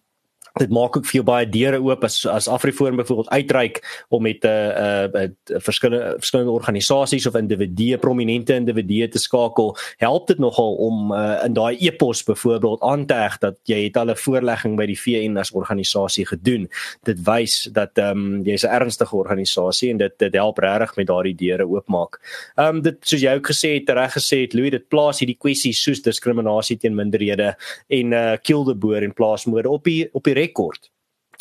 dit 0.57 0.71
maak 0.73 0.97
ook 0.97 1.05
vir 1.05 1.19
jou 1.19 1.25
baie 1.27 1.47
deure 1.49 1.81
oop 1.85 2.05
as 2.05 2.23
as 2.27 2.49
Afriforum 2.49 2.97
byvoorbeeld 2.97 3.29
uitreik 3.29 3.81
om 4.09 4.23
met 4.23 4.45
'n 4.45 4.49
uh, 4.49 5.05
'n 5.05 5.37
uh, 5.53 5.61
verskillende 5.61 6.15
verskillende 6.19 6.53
organisasies 6.53 7.27
of 7.27 7.35
individue 7.35 7.99
prominente 7.99 8.55
individue 8.55 9.09
te 9.09 9.19
skakel. 9.19 9.77
Help 9.97 10.27
dit 10.27 10.39
nogal 10.39 10.75
om 10.75 11.13
uh, 11.13 11.43
in 11.45 11.53
daai 11.53 11.77
e-pos 11.81 12.23
byvoorbeeld 12.25 12.81
aan 12.81 13.07
te 13.07 13.15
heg 13.15 13.39
dat 13.39 13.57
jy 13.65 13.85
het 13.85 13.97
al 13.97 14.11
'n 14.11 14.17
voorlegging 14.17 14.77
by 14.77 14.87
die 14.87 15.01
VN 15.01 15.37
as 15.37 15.51
organisasie 15.53 16.27
gedoen. 16.27 16.69
Dit 17.03 17.19
wys 17.25 17.69
dat 17.73 17.91
ehm 17.95 18.11
um, 18.17 18.43
jy's 18.45 18.65
'n 18.65 18.73
ernstige 18.73 19.17
organisasie 19.17 19.91
en 19.91 19.97
dit 19.97 20.19
dit 20.19 20.35
help 20.35 20.59
regtig 20.59 20.97
met 20.97 21.07
daardie 21.07 21.35
deure 21.35 21.67
oopmaak. 21.69 22.21
Ehm 22.57 22.77
um, 22.77 22.83
dit 22.83 22.97
soos 23.01 23.21
jy 23.21 23.35
ook 23.35 23.47
gesê 23.47 23.75
het 23.75 23.91
reg 23.91 24.13
gesê 24.13 24.41
het 24.41 24.55
Louis 24.55 24.71
dit 24.71 24.89
plaas 24.89 25.19
hierdie 25.19 25.39
kwessies 25.39 25.83
soos 25.83 26.03
diskriminasie 26.03 26.77
teen 26.77 26.95
minderhede 26.95 27.55
en 27.89 28.13
uh, 28.13 28.37
kill 28.43 28.65
the 28.65 28.75
boer 28.75 29.03
en 29.03 29.13
plaasmoorde 29.13 29.69
op 29.69 29.85
die 29.85 30.09
op 30.13 30.25
die 30.25 30.35
rekord 30.47 30.91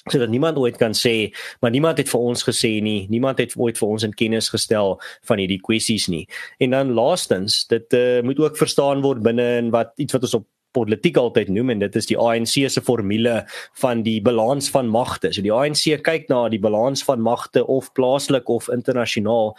sodat 0.06 0.30
niemand 0.30 0.58
ooit 0.62 0.78
kan 0.78 0.94
sê 0.94 1.32
maar 1.62 1.74
niemand 1.74 1.98
het 1.98 2.10
vir 2.12 2.26
ons 2.30 2.46
gesê 2.46 2.76
nie 2.84 3.08
niemand 3.10 3.40
het 3.42 3.56
ooit 3.58 3.80
vir 3.80 3.88
ons 3.90 4.06
in 4.06 4.14
kennis 4.14 4.52
gestel 4.54 5.00
van 5.26 5.42
hierdie 5.42 5.62
kwessies 5.66 6.08
nie. 6.14 6.26
En 6.62 6.76
dan 6.78 6.94
laastens 6.98 7.64
dit 7.72 7.98
uh, 7.98 8.22
moet 8.22 8.40
ook 8.40 8.60
verstaan 8.60 9.02
word 9.06 9.24
binne 9.26 9.48
in 9.62 9.72
wat 9.74 9.96
iets 9.98 10.14
wat 10.14 10.28
ons 10.28 10.38
op 10.42 10.46
politiek 10.76 11.18
altyd 11.18 11.52
noem 11.54 11.74
en 11.76 11.84
dit 11.86 11.96
is 11.96 12.10
die 12.10 12.18
ANC 12.20 12.58
se 12.72 12.84
formule 12.84 13.42
van 13.82 14.04
die 14.06 14.20
balans 14.24 14.70
van 14.74 14.90
magte. 14.92 15.32
So 15.34 15.44
die 15.46 15.54
ANC 15.54 15.88
kyk 16.06 16.30
na 16.32 16.46
die 16.52 16.62
balans 16.62 17.04
van 17.08 17.24
magte 17.24 17.66
of 17.72 17.92
plaaslik 17.98 18.50
of 18.52 18.70
internasionaal 18.74 19.54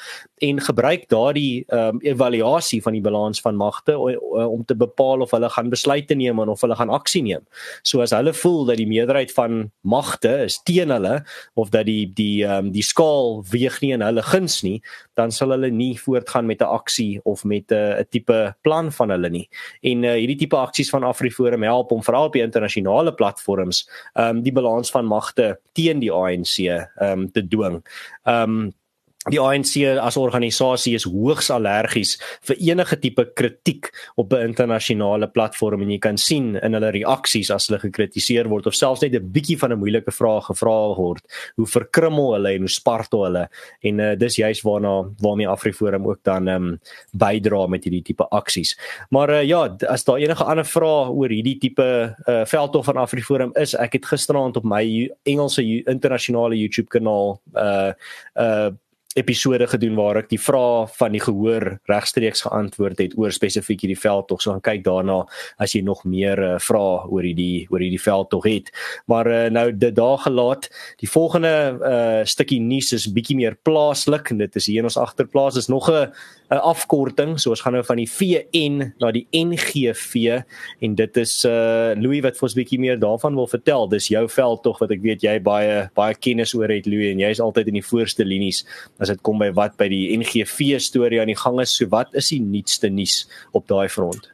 en 0.45 0.61
gebruik 0.61 1.09
daardie 1.13 1.65
ehm 1.67 1.97
um, 1.97 2.01
evaluasie 2.07 2.83
van 2.83 2.93
die 2.93 3.03
balans 3.03 3.41
van 3.41 3.57
magte 3.57 3.97
om 3.97 4.65
te 4.65 4.77
bepaal 4.77 5.25
of 5.25 5.33
hulle 5.35 5.49
gaan 5.51 5.71
besluite 5.73 6.15
neem 6.15 6.39
en 6.43 6.53
of 6.53 6.61
hulle 6.61 6.77
gaan 6.77 6.93
aksie 6.93 7.23
neem. 7.23 7.45
So 7.83 8.03
as 8.05 8.13
hulle 8.15 8.35
voel 8.37 8.65
dat 8.69 8.81
die 8.81 8.89
meerderheid 8.89 9.33
van 9.33 9.71
magte 9.81 10.33
is 10.45 10.61
teen 10.63 10.93
hulle 10.95 11.23
of 11.55 11.73
dat 11.75 11.87
die 11.89 12.07
die 12.13 12.45
ehm 12.45 12.67
um, 12.67 12.73
die 12.73 12.85
skaal 12.85 13.43
weeg 13.51 13.81
nie 13.81 13.93
in 13.97 14.05
hulle 14.05 14.23
guns 14.23 14.61
nie, 14.67 14.81
dan 15.17 15.33
sal 15.33 15.55
hulle 15.55 15.71
nie 15.71 15.95
voortgaan 15.99 16.47
met 16.47 16.61
'n 16.61 16.71
aksie 16.79 17.21
of 17.25 17.45
met 17.45 17.73
'n 17.73 18.01
'n 18.01 18.07
tipe 18.11 18.55
plan 18.63 18.93
van 18.93 19.11
hulle 19.11 19.31
nie. 19.31 19.49
En 19.83 20.05
uh, 20.05 20.13
hierdie 20.13 20.39
tipe 20.45 20.57
aksies 20.57 20.91
van 20.91 21.06
AfriForum 21.07 21.65
help 21.67 21.93
om 21.95 22.03
veral 22.05 22.31
op 22.31 22.37
die 22.37 22.45
internasionale 22.45 23.15
platforms 23.15 23.85
um 24.15 24.43
die 24.43 24.55
balans 24.55 24.91
van 24.95 25.09
magte 25.09 25.55
teen 25.79 26.03
die 26.03 26.13
ANC 26.13 26.59
um 27.03 27.29
te 27.33 27.45
dwing. 27.47 27.83
Um 28.25 28.75
Die 29.27 29.41
ANC 29.43 29.81
as 29.99 30.17
organisasie 30.21 30.95
is 30.95 31.07
hoogs 31.11 31.49
allergies 31.51 32.15
vir 32.47 32.61
enige 32.69 32.97
tipe 33.03 33.25
kritiek 33.35 33.89
op 34.17 34.33
'n 34.33 34.53
internasionale 34.53 35.27
platform 35.27 35.83
en 35.83 35.91
jy 35.91 35.99
kan 35.99 36.17
sien 36.17 36.57
in 36.57 36.73
hulle 36.75 36.93
reaksies 36.93 37.51
as 37.51 37.67
hulle 37.67 37.81
gekritiseer 37.81 38.49
word 38.49 38.67
of 38.67 38.75
selfs 38.75 39.03
net 39.03 39.15
'n 39.15 39.33
bietjie 39.33 39.59
van 39.59 39.73
'n 39.73 39.79
moeilike 39.79 40.13
vraag 40.13 40.47
gevra 40.47 40.95
word, 40.95 41.23
hoe 41.57 41.67
verkrummel 41.67 42.35
hulle 42.35 42.55
en 42.55 42.61
hoe 42.61 42.69
spartel 42.69 43.25
hulle 43.25 43.49
en 43.83 44.01
uh, 44.01 44.15
dis 44.15 44.37
juist 44.37 44.63
waarna 44.63 45.11
waarmee 45.21 45.49
AfriForum 45.49 46.07
ook 46.07 46.23
dan 46.23 46.49
um, 46.49 46.81
bydra 47.13 47.67
met 47.67 47.85
hierdie 47.85 48.03
tipe 48.03 48.29
aksies. 48.31 48.77
Maar 49.11 49.31
uh, 49.31 49.43
ja, 49.43 49.77
as 49.89 50.05
daar 50.05 50.19
enige 50.19 50.45
ander 50.45 50.65
vrae 50.65 51.11
oor 51.11 51.29
hierdie 51.29 51.59
tipe 51.59 52.15
uh, 52.29 52.45
veldtog 52.45 52.85
van 52.85 52.97
AfriForum 52.97 53.51
is, 53.55 53.75
ek 53.75 53.93
het 53.93 54.07
gisteraand 54.07 54.57
op 54.57 54.65
my 54.65 55.11
Engelse 55.25 55.63
internasionale 55.87 56.57
YouTube 56.57 56.89
kanaal 56.89 57.41
uh 57.55 57.93
uh 58.39 58.71
episode 59.17 59.67
gedoen 59.71 59.97
waar 59.99 60.21
ek 60.21 60.31
die 60.33 60.41
vrae 60.41 60.87
van 60.99 61.15
die 61.17 61.23
gehoor 61.25 61.79
regstreeks 61.91 62.45
geantwoord 62.47 63.01
het 63.03 63.17
oor 63.19 63.35
spesifiek 63.35 63.85
hierdie 63.85 63.99
veld 63.99 64.29
tog 64.31 64.43
so 64.43 64.53
gaan 64.53 64.65
kyk 64.65 64.85
daarna 64.87 65.23
as 65.63 65.75
jy 65.77 65.83
nog 65.87 66.05
meer 66.05 66.43
uh, 66.43 66.53
vrae 66.63 67.07
oor 67.09 67.27
hierdie 67.27 67.67
oor 67.73 67.85
hierdie 67.85 68.03
veld 68.03 68.31
tog 68.35 68.49
het 68.49 68.73
maar 69.11 69.31
uh, 69.31 69.43
nou 69.53 69.71
dit 69.73 69.97
daar 69.97 70.19
gelaat 70.27 70.71
die 71.03 71.11
volgende 71.11 71.53
uh, 71.77 72.23
stukkie 72.29 72.61
nuus 72.61 72.93
is 72.97 73.09
bietjie 73.13 73.39
meer 73.39 73.57
plaaslik 73.67 74.33
en 74.33 74.45
dit 74.45 74.61
is 74.61 74.69
hier 74.71 74.85
in 74.85 74.91
ons 74.91 75.01
agterplaas 75.01 75.57
is 75.57 75.71
nog 75.73 75.91
'n 75.91 76.13
'n 76.51 76.63
afkorting. 76.63 77.41
So 77.41 77.51
ons 77.51 77.61
gaan 77.61 77.75
nou 77.75 77.83
van 77.85 77.99
die 77.99 78.07
VN 78.07 78.93
na 79.03 79.11
die 79.11 79.27
NGV 79.35 80.43
en 80.81 80.95
dit 80.95 81.17
is 81.17 81.33
uh 81.49 81.95
Louis 81.99 82.23
wat 82.23 82.39
vir 82.39 82.47
ons 82.47 82.55
bietjie 82.55 82.79
meer 82.79 82.99
daarvan 83.03 83.35
wil 83.35 83.49
vertel. 83.51 83.89
Dis 83.91 84.09
jou 84.13 84.25
veld 84.31 84.63
tog 84.63 84.79
wat 84.83 84.95
ek 84.95 85.03
weet 85.03 85.25
jy 85.27 85.37
baie 85.43 85.89
baie 85.99 86.15
kennis 86.15 86.55
oor 86.55 86.71
het 86.71 86.87
Louis 86.87 87.11
en 87.11 87.25
jy's 87.25 87.43
altyd 87.43 87.73
in 87.73 87.81
die 87.81 87.87
voorste 87.87 88.25
linies 88.25 88.63
as 89.07 89.15
dit 89.15 89.23
kom 89.23 89.39
by 89.43 89.53
wat 89.55 89.79
by 89.79 89.89
die 89.93 90.11
NGV 90.19 90.81
storie 90.83 91.23
aan 91.23 91.31
die 91.31 91.39
gang 91.39 91.61
is. 91.63 91.77
So 91.79 91.87
wat 91.93 92.15
is 92.19 92.33
die 92.35 92.43
nuutste 92.43 92.91
nuus 92.91 93.25
op 93.55 93.69
daai 93.71 93.87
front? 93.93 94.33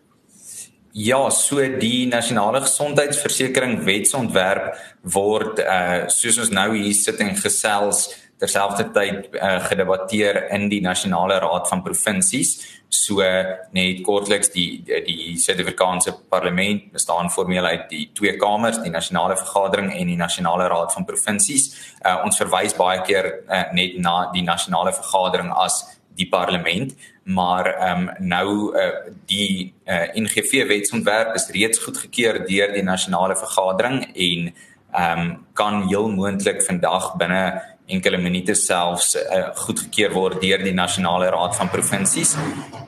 Ja, 0.92 1.30
so 1.32 1.60
die 1.80 2.06
nasionale 2.08 2.60
gesondheidsversekering 2.64 3.78
wetsontwerp 3.86 4.74
word 5.14 5.62
uh 5.64 6.08
soos 6.12 6.40
ons 6.42 6.52
nou 6.52 6.72
hier 6.76 6.92
sit 6.96 7.20
en 7.24 7.32
gesels 7.36 8.10
terselfdertyd 8.42 9.36
uh, 9.38 9.60
gedebatteer 9.68 10.48
in 10.56 10.66
die 10.68 10.82
nasionale 10.82 11.38
raad 11.44 11.68
van 11.70 11.84
provinsies 11.86 12.56
so 12.94 13.24
net 13.72 14.02
kortliks 14.06 14.52
die 14.52 14.82
die 14.84 15.36
Suid-Afrikaanse 15.40 16.14
parlement 16.30 16.92
bestaan 16.92 17.30
formeel 17.30 17.64
uit 17.64 17.88
die 17.90 18.04
twee 18.14 18.36
kamers 18.36 18.82
die 18.82 18.92
nasionale 18.92 19.36
vergadering 19.36 19.92
en 19.92 20.12
die 20.12 20.18
nasionale 20.20 20.68
raad 20.68 20.92
van 20.92 21.08
provinsies. 21.08 21.70
Uh, 22.04 22.20
ons 22.24 22.36
verwys 22.36 22.76
baie 22.76 23.00
keer 23.06 23.30
uh, 23.48 23.64
net 23.72 23.98
na 23.98 24.30
die 24.34 24.44
nasionale 24.44 24.92
vergadering 24.92 25.52
as 25.64 25.82
die 26.16 26.28
parlement 26.28 26.92
maar 27.22 27.66
ehm 27.66 28.08
um, 28.08 28.28
nou 28.28 28.76
uh, 28.76 28.90
die 29.30 29.74
uh, 29.86 30.10
NGV 30.14 30.66
wetsontwerp 30.68 31.34
is 31.34 31.48
reeds 31.54 31.78
goedgekeur 31.78 32.42
deur 32.46 32.72
die 32.74 32.82
nasionale 32.82 33.36
vergadering 33.36 34.02
en 34.14 34.52
ehm 34.92 35.20
um, 35.20 35.46
kan 35.52 35.86
heel 35.88 36.08
moontlik 36.10 36.62
vandag 36.66 37.14
binne 37.16 37.62
enkele 37.92 38.18
minute 38.18 38.54
selfs 38.58 39.14
uh, 39.20 39.50
goedgekeur 39.64 40.12
word 40.16 40.40
deur 40.42 40.64
die 40.64 40.74
nasionale 40.76 41.30
raad 41.34 41.56
van 41.58 41.70
provinsies. 41.72 42.34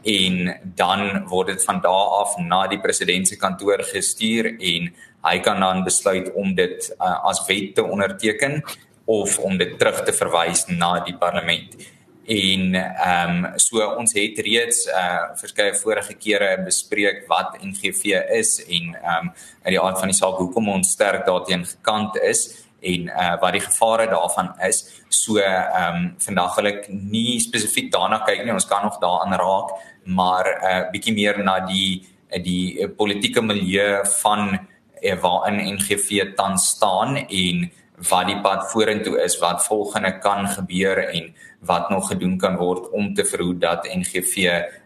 En 0.02 0.54
dan 0.76 1.24
word 1.30 1.54
dit 1.54 1.64
van 1.64 1.80
daardie 1.84 2.20
af 2.20 2.36
na 2.38 2.66
die 2.70 2.80
president 2.82 3.28
se 3.28 3.38
kantoor 3.40 3.84
gestuur 3.88 4.54
en 4.54 4.90
hy 5.24 5.38
kan 5.44 5.60
dan 5.60 5.84
besluit 5.86 6.30
om 6.34 6.54
dit 6.54 6.90
uh, 6.98 7.16
as 7.30 7.44
wet 7.48 7.74
te 7.78 7.84
onderteken 7.84 8.62
of 9.04 9.38
om 9.38 9.58
dit 9.60 9.78
terug 9.78 10.02
te 10.04 10.12
verwys 10.16 10.66
na 10.68 10.98
die 11.04 11.16
parlement. 11.20 11.76
En 12.24 12.74
ehm 12.74 13.44
um, 13.44 13.58
so 13.60 13.84
ons 13.98 14.14
het 14.16 14.38
reeds 14.46 14.86
uh 14.88 15.34
verskeie 15.36 15.74
vorige 15.76 16.14
kere 16.16 16.54
bespreek 16.64 17.26
wat 17.28 17.58
NGV 17.60 18.16
is 18.32 18.56
en 18.64 18.94
ehm 18.94 19.26
um, 19.28 19.32
uit 19.64 19.74
die 19.74 19.80
aard 19.80 19.98
van 20.00 20.12
die 20.12 20.16
saak 20.16 20.40
hoekom 20.40 20.70
ons 20.72 20.94
sterk 20.96 21.26
daarteen 21.26 21.66
gekant 21.68 22.16
is 22.16 22.64
en 22.84 23.08
uh 23.08 23.34
wat 23.40 23.56
die 23.56 23.64
gevare 23.64 24.06
daarvan 24.10 24.52
is. 24.68 24.84
So 25.08 25.38
ehm 25.38 25.96
um, 25.96 26.10
vandag 26.18 26.56
wil 26.56 26.70
ek 26.72 26.88
nie 26.88 27.40
spesifiek 27.40 27.92
daarna 27.92 28.22
kyk 28.26 28.44
nie. 28.44 28.52
Ons 28.52 28.68
kan 28.70 28.84
nog 28.84 29.00
daaraan 29.02 29.38
raak, 29.40 29.74
maar 30.04 30.50
uh 30.50 30.82
bietjie 30.92 31.14
meer 31.14 31.40
na 31.44 31.60
die 31.66 32.04
die 32.42 32.88
politieke 32.98 33.42
milieu 33.42 34.02
van 34.20 34.58
uh, 34.58 35.16
waarin 35.22 35.74
NGV 35.76 36.34
tans 36.34 36.68
staan 36.74 37.16
en 37.16 37.70
wat 38.10 38.26
die 38.26 38.40
pad 38.42 38.64
vorentoe 38.72 39.20
is, 39.22 39.36
wat 39.38 39.62
volgende 39.66 40.18
kan 40.18 40.48
gebeur 40.50 40.98
en 40.98 41.34
wat 41.64 41.90
nog 41.90 42.08
gedoen 42.08 42.38
kan 42.38 42.56
word 42.56 42.90
om 42.90 43.14
te 43.14 43.24
verhoed 43.24 43.60
dat 43.60 43.86
NGV 43.88 44.36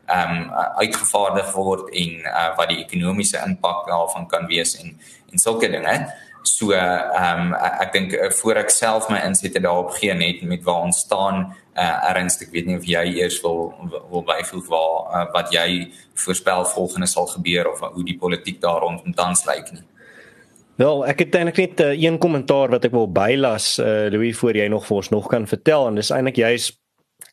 ehm 0.09 0.35
um, 0.35 0.51
uitgevaardig 0.81 1.53
word 1.53 1.91
en 1.93 2.21
uh, 2.25 2.57
wat 2.57 2.71
die 2.71 2.79
ekonomiese 2.85 3.41
impak 3.45 3.87
daarvan 3.89 4.29
kan 4.29 4.47
wees 4.47 4.77
en 4.81 4.95
en 5.33 5.39
sulke 5.39 5.69
dinge. 5.69 5.95
So 6.43 6.73
ehm 6.73 7.53
um, 7.53 7.55
ek 7.55 7.93
dink 7.93 8.13
uh, 8.13 8.31
voor 8.41 8.63
ek 8.63 8.71
self 8.71 9.09
my 9.11 9.21
insette 9.27 9.61
daarop 9.61 9.91
gee 9.99 10.15
net 10.15 10.43
met 10.43 10.65
waar 10.67 10.87
ons 10.89 10.99
staan 11.05 11.45
uh, 11.77 12.11
ernstig 12.11 12.49
ek 12.49 12.55
weet 12.55 12.67
nie 12.71 12.79
of 12.79 12.89
jy 12.89 13.05
eers 13.21 13.41
wil 13.45 13.75
wil 14.11 14.25
byvoeg 14.27 14.67
waar 14.71 14.97
uh, 15.13 15.27
wat 15.35 15.53
jy 15.55 15.69
voorspel 16.25 16.65
volgende 16.75 17.07
sal 17.07 17.29
gebeur 17.31 17.71
of 17.73 17.85
hoe 17.93 18.05
die 18.05 18.19
politiek 18.19 18.61
daar 18.61 18.81
rondom 18.83 19.15
tans 19.15 19.45
lyk 19.47 19.73
nie. 19.73 19.85
Wel, 20.79 21.07
ek 21.11 21.25
het 21.25 21.35
eintlik 21.35 21.59
net 21.59 21.81
uh, 21.83 21.95
een 21.99 22.19
kommentaar 22.23 22.71
wat 22.71 22.85
ek 22.87 22.95
wil 22.95 23.09
bylas 23.11 23.77
uh, 23.83 24.07
Louis 24.15 24.37
voor 24.39 24.59
jy 24.59 24.69
nog 24.71 24.87
vir 24.87 25.01
ons 25.03 25.15
nog 25.15 25.31
kan 25.31 25.47
vertel 25.51 25.89
en 25.89 25.99
dis 25.99 26.13
eintlik 26.15 26.39
juist 26.39 26.79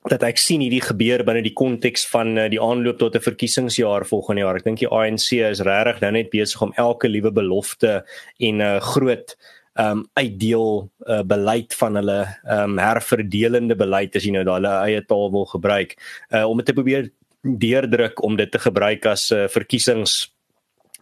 dat 0.10 0.24
ek 0.24 0.38
sien 0.38 0.62
hierdie 0.62 0.84
gebeur 0.86 1.24
binne 1.26 1.42
die 1.42 1.56
konteks 1.58 2.06
van 2.12 2.38
uh, 2.38 2.48
die 2.52 2.62
aanloop 2.62 3.00
tot 3.00 3.16
'n 3.16 3.26
verkiesingsjaar 3.26 4.06
volgende 4.06 4.42
jaar. 4.42 4.56
Ek 4.56 4.64
dink 4.64 4.80
die 4.80 4.92
ANC 4.92 5.32
is 5.42 5.62
regtig 5.66 6.02
nou 6.02 6.12
net 6.12 6.30
besig 6.30 6.62
om 6.62 6.74
elke 6.78 7.08
liewe 7.08 7.32
belofte 7.32 8.06
en 8.40 8.56
'n 8.58 8.62
uh, 8.62 8.80
groot 8.80 9.36
um 9.76 10.06
uitdeel 10.14 10.90
uh, 11.08 11.22
beleid 11.28 11.74
van 11.74 11.96
hulle 12.00 12.20
um 12.48 12.78
herverdelende 12.80 13.76
beleid 13.76 14.16
as 14.16 14.24
jy 14.24 14.32
nou 14.32 14.44
daai 14.48 14.88
eie 14.88 15.02
taal 15.04 15.32
wil 15.32 15.46
gebruik 15.46 15.98
uh, 16.32 16.46
om 16.48 16.58
dit 16.58 16.66
te 16.66 16.74
probeer 16.74 17.10
deurdruk 17.44 18.24
om 18.24 18.38
dit 18.40 18.52
te 18.52 18.60
gebruik 18.60 19.06
as 19.06 19.32
uh, 19.32 19.46
verkiesings 19.52 20.35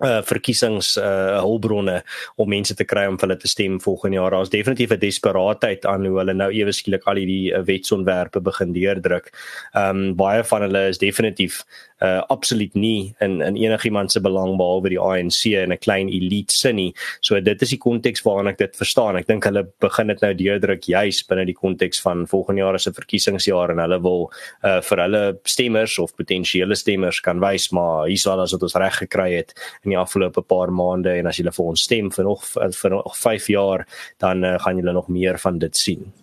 uh 0.03 0.21
verkiesings 0.25 0.97
uh 0.97 1.39
hulpbronne 1.41 2.01
om 2.37 2.49
mense 2.49 2.75
te 2.75 2.85
kry 2.85 3.05
om 3.07 3.17
hulle 3.21 3.37
te 3.39 3.47
stem 3.47 3.79
volgende 3.83 4.19
jaar. 4.19 4.31
Daar's 4.31 4.53
definitief 4.53 4.91
'n 4.91 4.99
desperaatheid 4.99 5.85
aan 5.85 6.05
hoe 6.05 6.19
hulle 6.19 6.33
nou 6.33 6.51
ewe 6.51 6.71
skielik 6.71 7.07
al 7.07 7.21
hierdie 7.21 7.53
uh, 7.53 7.63
wetsontwerpe 7.63 8.41
begin 8.41 8.73
deurdruk. 8.73 9.31
Um 9.73 10.15
baie 10.15 10.43
van 10.43 10.61
hulle 10.61 10.87
is 10.89 10.97
definitief 10.97 11.63
uh 12.03 12.21
absoluut 12.27 12.73
nie 12.75 13.15
in 13.21 13.41
in 13.41 13.55
enigiemand 13.55 14.11
se 14.11 14.19
belang 14.19 14.57
behalwe 14.57 14.89
die 14.89 14.99
ANC 14.99 15.45
en 15.55 15.71
'n 15.71 15.77
klein 15.77 16.09
elite 16.09 16.53
sin 16.53 16.75
nie. 16.75 16.93
So 17.21 17.39
dit 17.39 17.61
is 17.61 17.69
die 17.69 17.77
konteks 17.77 18.23
waarin 18.23 18.47
ek 18.47 18.57
dit 18.57 18.75
verstaan. 18.75 19.17
Ek 19.17 19.27
dink 19.27 19.43
hulle 19.43 19.67
begin 19.79 20.07
dit 20.07 20.21
nou 20.21 20.33
deurdruk 20.33 20.83
juis 20.83 21.23
binne 21.27 21.45
die 21.45 21.53
konteks 21.53 22.01
van 22.01 22.27
volgende 22.27 22.61
jaar 22.61 22.73
'n 22.73 22.93
verkiesingsjaar 22.93 23.71
en 23.71 23.79
hulle 23.79 24.01
wil 24.01 24.31
uh 24.63 24.81
vir 24.81 24.97
hulle 24.97 25.39
stemmers 25.43 25.99
of 25.99 26.15
potensiële 26.15 26.75
stemmers 26.75 27.21
kan 27.21 27.39
wys 27.39 27.71
maar 27.71 28.07
hier's 28.07 28.27
al 28.27 28.41
as 28.41 28.51
wat 28.51 28.63
ons 28.63 28.75
reg 28.75 28.97
gekry 28.97 29.33
het 29.37 29.53
in 29.83 29.91
die 29.91 29.99
afgelope 29.99 30.41
paar 30.41 30.71
maande 30.71 31.17
en 31.19 31.27
as 31.27 31.37
julle 31.37 31.51
vir 31.51 31.65
ons 31.65 31.81
stem 31.81 32.11
vir 32.11 32.25
nog 32.25 32.43
vir 32.81 32.89
nog 32.89 33.17
5 33.17 33.47
jaar 33.47 33.87
dan 34.19 34.43
uh, 34.43 34.59
gaan 34.59 34.77
julle 34.77 34.93
nog 34.93 35.07
meer 35.07 35.39
van 35.39 35.59
dit 35.59 35.77
sien. 35.77 36.22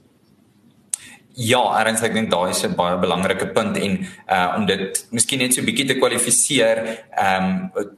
Ja, 1.41 1.63
erns 1.81 2.03
ek 2.05 2.13
dink 2.13 2.29
daai 2.29 2.51
is 2.51 2.65
'n 2.67 2.77
baie 2.77 2.99
belangrike 3.01 3.47
punt 3.57 3.77
en 3.77 3.93
uh 4.29 4.55
om 4.59 4.67
dit 4.67 5.07
miskien 5.11 5.39
net 5.39 5.55
so 5.55 5.63
bietjie 5.63 5.87
te 5.89 5.97
kwalifiseer, 5.97 6.79
ehm 7.17 7.71
um, 7.77 7.97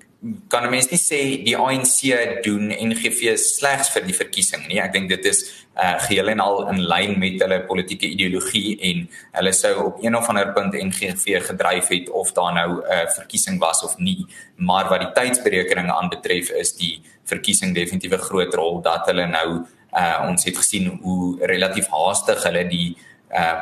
kan 0.49 0.65
'n 0.65 0.71
mens 0.71 0.89
nie 0.91 0.99
sê 0.99 1.43
die 1.43 1.57
ANC 1.57 2.43
doen 2.45 2.71
NGV 2.71 3.35
slegs 3.37 3.91
vir 3.91 4.03
die 4.07 4.15
verkiesing 4.15 4.69
nie. 4.69 4.79
Ek 4.79 4.93
dink 4.93 5.09
dit 5.09 5.25
is 5.25 5.43
uh 5.75 5.99
geheel 6.07 6.29
en 6.29 6.41
al 6.41 6.69
in 6.69 6.81
lyn 6.87 7.19
met 7.19 7.43
hulle 7.43 7.67
politieke 7.67 8.07
ideologie 8.07 8.79
en 8.81 9.09
hulle 9.33 9.53
sou 9.53 9.75
op 9.87 10.05
een 10.05 10.15
of 10.15 10.29
ander 10.29 10.53
punt 10.53 10.75
NGV 10.75 11.43
gedryf 11.51 11.89
het 11.89 12.11
of 12.11 12.33
daar 12.33 12.55
nou 12.55 12.71
'n 12.79 12.93
uh, 12.93 13.07
verkiesing 13.19 13.59
was 13.59 13.83
of 13.83 13.99
nie. 13.99 14.27
Maar 14.57 14.89
wat 14.89 15.01
die 15.01 15.15
tydsberekening 15.19 15.91
aanbetref 15.91 16.51
is 16.51 16.77
die 16.77 17.03
verkiesing 17.25 17.75
definitief 17.75 18.13
'n 18.13 18.29
groot 18.29 18.55
rol 18.55 18.81
dat 18.83 19.07
hulle 19.07 19.27
nou 19.27 19.67
uh 19.93 20.29
ons 20.29 20.45
het 20.45 20.57
gesien 20.57 20.87
hoe 21.03 21.47
relatief 21.47 21.89
haastig 21.89 22.43
hulle 22.43 22.69
die 22.69 22.97
uh 22.97 23.12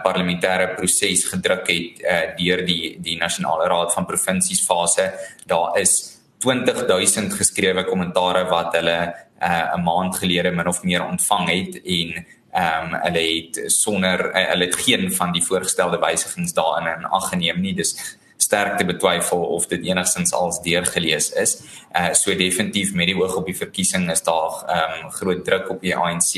parlementêre 0.03 0.75
proses 0.77 1.25
gedruk 1.31 1.69
het 1.71 2.00
uh 2.03 2.23
deur 2.39 2.65
die 2.67 2.97
die 2.99 3.19
nasionale 3.19 3.69
raad 3.69 3.95
van 3.95 4.07
provinsies 4.07 4.65
fase 4.67 5.12
daar 5.47 5.79
is 5.79 5.93
20000 6.43 7.35
geskrewe 7.39 7.85
kommentare 7.85 8.45
wat 8.50 8.75
hulle 8.75 8.99
uh 9.41 9.75
'n 9.77 9.83
maand 9.83 10.17
gelede 10.17 10.50
min 10.50 10.69
of 10.69 10.83
meer 10.83 11.07
ontvang 11.07 11.49
het 11.49 11.75
en 11.85 12.27
ehm 12.53 12.95
um, 12.95 13.00
hulle 13.03 13.23
het 13.35 13.73
sonder 13.73 14.19
uh, 14.35 14.49
hulle 14.50 14.65
het 14.65 14.77
geen 14.77 15.12
van 15.12 15.33
die 15.33 15.43
voorgestelde 15.43 15.99
wysigings 15.99 16.53
daarin 16.53 16.89
in 16.97 17.05
ag 17.05 17.29
geneem 17.29 17.61
nie 17.61 17.75
dis 17.75 17.95
sterk 18.37 18.79
te 18.79 18.85
betwyfel 18.85 19.45
of 19.54 19.67
dit 19.71 19.85
enigstens 19.87 20.33
als 20.33 20.63
deurgelees 20.63 21.30
is. 21.33 21.61
Uh 21.95 22.13
so 22.13 22.35
definitief 22.35 22.93
met 22.95 23.06
die 23.06 23.17
oog 23.17 23.37
op 23.37 23.47
die 23.47 23.56
verkiesing 23.56 24.11
is 24.11 24.23
daar 24.23 24.65
ehm 24.67 25.04
um, 25.04 25.11
groot 25.11 25.45
druk 25.45 25.71
op 25.71 25.80
die 25.80 25.97
ANC. 25.97 26.35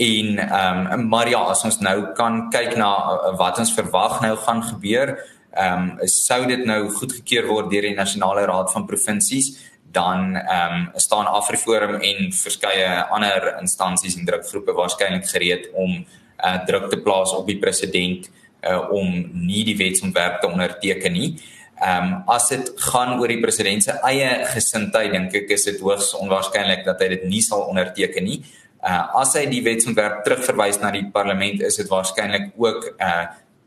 En 0.00 0.38
ehm 0.38 0.86
um, 0.92 1.08
maar 1.08 1.28
ja, 1.28 1.38
as 1.52 1.64
ons 1.64 1.78
nou 1.84 2.12
kan 2.16 2.46
kyk 2.50 2.76
na 2.80 2.88
uh, 2.88 3.32
wat 3.36 3.58
ons 3.60 3.72
verwag 3.76 4.20
nou 4.24 4.36
gaan 4.46 4.62
gebeur, 4.64 5.12
ehm 5.52 5.90
um, 6.00 6.08
sou 6.08 6.46
dit 6.48 6.62
nou 6.64 6.86
goedgekeur 6.88 7.48
word 7.50 7.68
deur 7.72 7.84
die 7.84 7.98
nasionale 7.98 8.46
raad 8.48 8.72
van 8.72 8.86
provinsies, 8.88 9.50
dan 9.92 10.36
ehm 10.36 10.74
um, 10.74 10.88
staan 10.96 11.28
Afriforum 11.28 11.98
en 12.00 12.32
verskeie 12.32 12.88
ander 13.12 13.56
instansies 13.60 14.16
en 14.16 14.24
drukgroepe 14.24 14.72
waarskynlik 14.72 15.28
gereed 15.28 15.68
om 15.74 15.98
uh, 16.00 16.58
druk 16.64 16.88
te 16.90 17.00
plaas 17.04 17.34
op 17.36 17.46
die 17.46 17.58
president 17.58 18.30
uh, 18.64 18.90
om 18.90 19.12
nie 19.34 19.64
die 19.68 19.76
wetsontwerp 19.76 20.40
te 20.40 20.48
onderteken 20.48 21.12
nie. 21.12 21.34
Ehm 21.76 22.06
um, 22.06 22.16
as 22.38 22.48
dit 22.48 22.72
gaan 22.88 23.18
oor 23.20 23.28
die 23.28 23.40
president 23.40 23.84
se 23.84 23.98
eie 24.08 24.32
gesindheid, 24.54 25.12
dink 25.12 25.36
ek 25.44 25.52
is 25.58 25.68
dit 25.68 25.84
hoogs 25.84 26.14
onwaarskynlik 26.16 26.88
dat 26.88 27.04
hy 27.04 27.08
dit 27.18 27.28
nie 27.28 27.44
sal 27.44 27.68
onderteken 27.68 28.24
nie. 28.24 28.40
Uh 28.80 29.20
as 29.20 29.34
hy 29.36 29.44
die 29.50 29.60
wetsontwerp 29.60 30.22
terugverwys 30.24 30.78
na 30.80 30.88
die 30.94 31.04
parlement 31.12 31.60
is 31.68 31.76
dit 31.76 31.88
waarskynlik 31.90 32.54
ook 32.56 32.86
uh, 32.96 33.26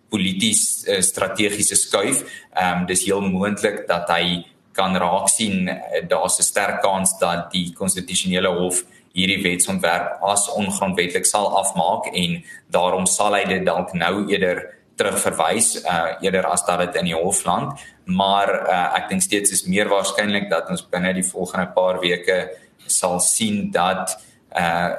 polities 0.09 0.87
uh, 0.87 1.01
strategiese 1.05 1.77
skuif. 1.77 2.23
Ehm 2.53 2.81
um, 2.81 2.87
dis 2.89 3.05
heel 3.05 3.21
moontlik 3.21 3.83
dat 3.87 4.09
hy 4.09 4.41
kan 4.73 4.97
raak 4.97 5.29
sien 5.29 5.69
uh, 5.69 6.01
daar's 6.09 6.39
'n 6.39 6.49
sterk 6.49 6.81
kans 6.81 7.13
dat 7.19 7.51
die 7.51 7.73
konstitusionele 7.77 8.49
hof 8.49 8.83
hierdie 9.13 9.43
wetsontwerp 9.43 10.17
as 10.25 10.49
ongrondwettig 10.49 11.25
sal 11.25 11.57
afmaak 11.61 12.09
en 12.13 12.41
daarom 12.73 13.05
sal 13.05 13.35
hy 13.37 13.45
dit 13.45 13.65
dalk 13.65 13.93
nou 13.93 14.25
eerder 14.25 14.65
terugverwys 14.97 15.85
uh 15.85 16.17
eerder 16.21 16.45
as 16.45 16.65
dat 16.65 16.79
dit 16.79 16.95
in 16.95 17.05
die 17.05 17.21
hof 17.21 17.45
land 17.45 17.77
maar 18.05 18.49
uh, 18.49 18.97
ek 18.97 19.09
dink 19.09 19.21
steeds 19.21 19.51
is 19.51 19.65
meer 19.65 19.89
waarskynlik 19.89 20.49
dat 20.49 20.69
ons 20.69 20.89
binne 20.89 21.13
die 21.13 21.29
volgende 21.29 21.69
paar 21.75 21.99
weke 22.01 22.49
sal 22.87 23.19
sien 23.19 23.71
dat 23.71 24.17
uh 24.17 24.32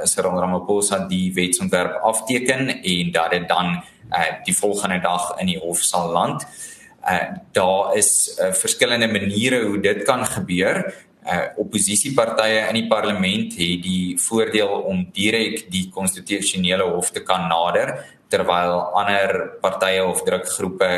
Cyril 0.04 0.40
Ramaphosa 0.40 1.04
die 1.08 1.32
wetsontwerp 1.34 2.00
afteken 2.02 2.68
en 2.82 3.10
dat 3.12 3.30
dit 3.30 3.48
dan 3.48 3.82
uh 4.10 4.44
die 4.44 4.56
volgende 4.56 5.00
dag 5.00 5.34
in 5.40 5.46
die 5.46 5.58
hof 5.58 5.82
sal 5.82 6.10
land. 6.12 6.46
Uh 7.02 7.38
daar 7.52 7.96
is 7.96 8.38
uh, 8.40 8.52
verskillende 8.52 9.08
maniere 9.08 9.64
hoe 9.64 9.80
dit 9.80 10.02
kan 10.02 10.26
gebeur. 10.26 10.94
Uh 11.24 11.46
opposisiepartye 11.56 12.66
in 12.68 12.74
die 12.74 12.88
parlement 12.88 13.52
het 13.56 13.82
die 13.82 14.18
voordeel 14.20 14.84
om 14.84 15.06
direk 15.12 15.70
die 15.70 15.88
konstitusionele 15.90 16.84
hof 16.84 17.10
te 17.10 17.22
kan 17.22 17.48
nader 17.48 17.94
terwyl 18.28 18.90
ander 18.98 19.58
partye 19.60 20.04
of 20.04 20.22
drukgroepe 20.22 20.90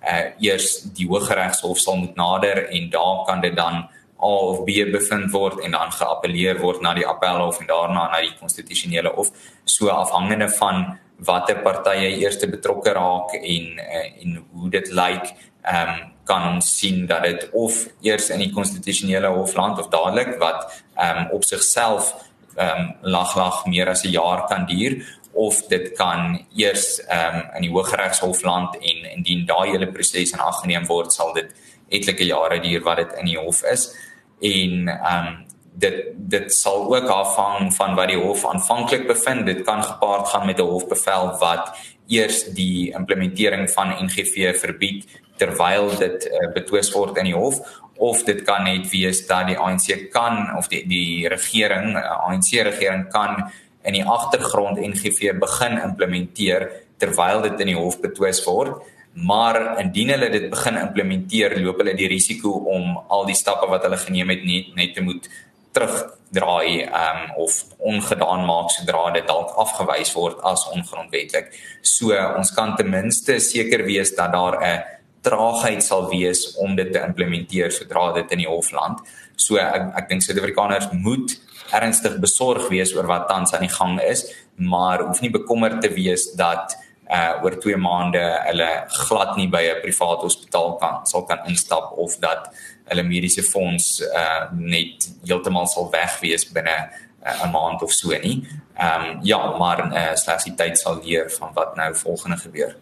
uh 0.00 0.26
eers 0.40 0.82
die 0.96 1.06
Hooggeregshof 1.08 1.78
sal 1.78 1.96
moet 1.96 2.16
nader 2.16 2.66
en 2.68 2.90
daar 2.90 3.24
kan 3.26 3.40
dit 3.40 3.56
dan 3.56 3.88
A 4.22 4.32
of 4.52 4.64
B 4.64 4.84
bevind 4.92 5.32
word 5.32 5.60
en 5.64 5.70
dan 5.76 5.92
geappeleer 5.92 6.60
word 6.60 6.82
na 6.82 6.94
die 6.94 7.06
appelhof 7.06 7.60
en 7.60 7.66
daarna 7.66 8.08
na 8.12 8.20
die 8.20 8.34
konstitusionele 8.40 9.12
hof 9.16 9.30
so 9.64 9.88
afhangende 9.88 10.48
van 10.58 10.98
watter 11.24 11.60
partye 11.62 12.16
eers 12.20 12.38
betrokke 12.40 12.92
raak 12.96 13.34
en 13.34 13.78
eh, 13.78 14.22
en 14.22 14.40
hoe 14.52 14.70
dit 14.70 14.88
lyk 14.92 15.34
ehm 15.62 15.88
um, 15.88 16.08
kan 16.30 16.44
ons 16.54 16.66
sien 16.78 17.06
dat 17.06 17.24
dit 17.26 17.48
of 17.58 17.86
eers 18.06 18.28
in 18.30 18.38
die 18.38 18.52
konstitusionele 18.54 19.32
hof 19.34 19.54
land 19.58 19.80
of 19.82 19.88
dadelik 19.92 20.36
wat 20.38 20.82
ehm 20.94 21.24
um, 21.24 21.30
op 21.36 21.44
sigself 21.44 22.14
ehm 22.56 22.78
um, 22.78 22.92
lag 23.16 23.36
lag 23.36 23.66
meer 23.66 23.88
as 23.88 24.04
'n 24.04 24.14
jaar 24.14 24.46
kan 24.46 24.66
duur 24.66 25.00
of 25.32 25.62
dit 25.68 25.92
kan 25.96 26.46
eers 26.56 27.00
ehm 27.06 27.36
um, 27.36 27.42
in 27.56 27.62
die 27.62 27.70
Hooggeregshof 27.70 28.42
land 28.42 28.76
en 28.76 29.10
indien 29.16 29.46
daai 29.46 29.70
hele 29.70 29.92
proses 29.92 30.32
in 30.32 30.40
ag 30.40 30.60
geneem 30.60 30.86
word 30.86 31.12
sal 31.12 31.32
dit 31.34 31.50
etlike 31.88 32.24
jare 32.24 32.60
duur 32.60 32.82
wat 32.82 32.96
dit 32.96 33.12
in 33.18 33.26
die 33.26 33.38
hof 33.38 33.62
is 33.62 33.90
en 34.40 34.88
ehm 34.88 35.26
um, 35.26 35.48
dit 35.80 36.12
dit 36.14 36.52
sal 36.52 36.96
ook 36.96 37.08
afhang 37.08 37.70
van 37.74 37.94
wat 37.94 38.10
die 38.12 38.18
hof 38.18 38.44
aanvanklik 38.46 39.06
bevind. 39.06 39.46
Dit 39.46 39.62
kan 39.62 39.82
gepaard 39.82 40.28
gaan 40.28 40.46
met 40.46 40.58
'n 40.58 40.68
hofbevel 40.74 41.38
wat 41.38 41.72
eers 42.08 42.44
die 42.44 42.92
implementering 42.92 43.70
van 43.70 43.94
NGV 44.04 44.58
verbied 44.58 45.06
terwyl 45.36 45.88
dit 45.98 46.26
uh, 46.26 46.52
betwis 46.52 46.92
word 46.92 47.16
in 47.16 47.30
die 47.30 47.36
hof 47.36 47.60
of 47.96 48.24
dit 48.24 48.42
kan 48.42 48.64
net 48.64 48.88
wees 48.90 49.26
dat 49.26 49.46
die 49.46 49.58
ANC 49.58 50.10
kan 50.12 50.56
of 50.56 50.68
die 50.68 50.84
die 50.88 51.28
regering 51.28 51.96
uh, 51.96 52.26
ANC 52.28 52.50
regering 52.66 53.08
kan 53.12 53.50
in 53.82 53.96
die 53.96 54.04
agtergrond 54.04 54.80
NGV 54.80 55.38
begin 55.38 55.78
implementeer 55.80 56.70
terwyl 56.98 57.42
dit 57.42 57.60
in 57.60 57.72
die 57.72 57.78
hof 57.78 58.00
betwis 58.00 58.42
word 58.44 58.82
maar 59.12 59.78
indien 59.80 60.12
hulle 60.14 60.30
dit 60.30 60.50
begin 60.50 60.76
implementeer 60.78 61.56
loop 61.58 61.80
hulle 61.82 61.96
die 61.98 62.08
risiko 62.08 62.50
om 62.74 62.96
al 63.08 63.26
die 63.26 63.34
stappe 63.34 63.66
wat 63.70 63.82
hulle 63.86 63.98
geneem 63.98 64.30
het 64.30 64.44
net 64.46 64.74
net 64.76 64.94
te 64.94 65.02
moet 65.02 65.26
terugdraai 65.74 66.86
um 66.86 67.20
of 67.44 67.58
ongedaan 67.78 68.46
maak 68.46 68.70
sodra 68.74 69.10
dit 69.14 69.26
dalk 69.26 69.52
afgewys 69.58 70.12
word 70.14 70.40
as 70.46 70.66
ongrondwettig. 70.74 71.50
So 71.82 72.14
ons 72.14 72.54
kan 72.54 72.76
ten 72.76 72.90
minste 72.90 73.38
seker 73.40 73.84
wees 73.86 74.14
dat 74.14 74.32
daar 74.32 74.58
'n 74.62 74.82
traagheid 75.22 75.82
sal 75.82 76.08
wees 76.08 76.56
om 76.56 76.76
dit 76.76 76.92
te 76.92 76.98
implementeer 76.98 77.70
sodra 77.70 78.12
dit 78.12 78.30
in 78.32 78.38
die 78.38 78.48
hof 78.48 78.72
land. 78.72 78.98
So 79.36 79.56
ek 79.56 79.96
ek 79.96 80.08
dink 80.08 80.22
Suid-Afrikaners 80.22 80.92
moet 80.92 81.38
ernstig 81.72 82.18
besorg 82.18 82.68
wees 82.68 82.94
oor 82.96 83.06
wat 83.06 83.28
tans 83.28 83.52
aan 83.54 83.66
die 83.66 83.76
gang 83.78 84.00
is, 84.02 84.24
maar 84.56 85.02
hoef 85.02 85.20
nie 85.20 85.30
bekommerd 85.30 85.80
te 85.82 85.88
wees 85.88 86.32
dat 86.32 86.76
uh 87.10 87.42
oor 87.42 87.56
2 87.58 87.76
maande 87.76 88.22
hulle 88.46 88.70
glad 89.08 89.36
nie 89.36 89.48
by 89.48 89.62
'n 89.68 89.82
privaat 89.82 90.20
hospitaal 90.26 90.76
kan 90.82 91.06
sal 91.06 91.26
kan 91.26 91.40
instap 91.46 91.92
of 92.04 92.16
dat 92.26 92.50
hulle 92.90 93.02
mediese 93.02 93.42
fonds 93.42 94.00
uh 94.00 94.42
net 94.52 95.08
heeltemal 95.26 95.66
sal 95.66 95.90
wegwees 95.90 96.44
binne 96.52 96.78
uh, 97.26 97.44
'n 97.44 97.50
maand 97.50 97.82
of 97.82 97.92
so 97.92 98.08
nie. 98.08 98.46
Ehm 98.74 99.04
um, 99.04 99.18
ja, 99.22 99.56
maar 99.56 99.92
uh, 99.92 100.14
slegs 100.14 100.44
die 100.44 100.54
tyd 100.54 100.78
sal 100.78 101.00
leer 101.04 101.30
van 101.30 101.50
wat 101.54 101.76
nou 101.76 101.94
volgende 101.94 102.36
gebeur. 102.36 102.76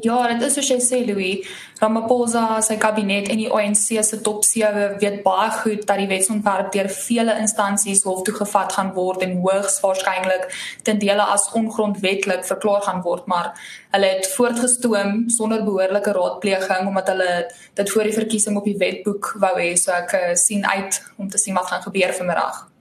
Ja, 0.00 0.22
dit 0.32 0.42
is 0.46 0.54
soos 0.56 0.68
jy 0.70 0.78
sê 0.80 0.98
Louis, 1.04 1.48
Ramaphosa 1.76 2.62
sy 2.64 2.78
kabinet 2.80 3.26
en 3.28 3.40
die 3.42 3.50
ANC 3.52 3.90
se 4.06 4.20
top 4.24 4.40
7 4.48 4.94
weet 5.02 5.18
baie 5.26 5.50
goed 5.58 5.82
dat 5.84 6.00
die 6.00 6.08
wetsontwerp 6.08 6.70
deur 6.72 6.88
vele 6.94 7.34
instansies 7.42 8.00
hof 8.08 8.22
toe 8.24 8.32
gevat 8.38 8.72
gaan 8.72 8.94
word 8.96 9.26
en 9.26 9.36
hoogs 9.44 9.76
waarskynlik 9.84 10.48
ten 10.88 11.02
dele 11.02 11.28
as 11.36 11.50
ongrondwettig 11.60 12.40
verklaar 12.48 12.88
gaan 12.88 13.04
word, 13.04 13.28
maar 13.28 13.52
hulle 13.92 14.14
het 14.16 14.32
voortgestoom 14.32 15.28
sonder 15.28 15.60
behoorlike 15.68 16.16
raadpleging 16.16 16.88
omdat 16.88 17.12
hulle 17.12 17.30
dit 17.76 17.92
voor 17.92 18.08
die 18.08 18.16
verkiesing 18.16 18.56
op 18.56 18.64
die 18.64 18.78
wetboek 18.80 19.34
wou 19.44 19.54
hê, 19.60 19.74
so 19.76 19.92
ek 19.92 20.16
uh, 20.16 20.28
sien 20.40 20.64
uit 20.64 21.02
om 21.18 21.28
te 21.28 21.40
sien 21.40 21.58
wat 21.58 21.68
gaan 21.68 21.84
gebeur 21.84 22.16
vanmiddag. 22.16 22.71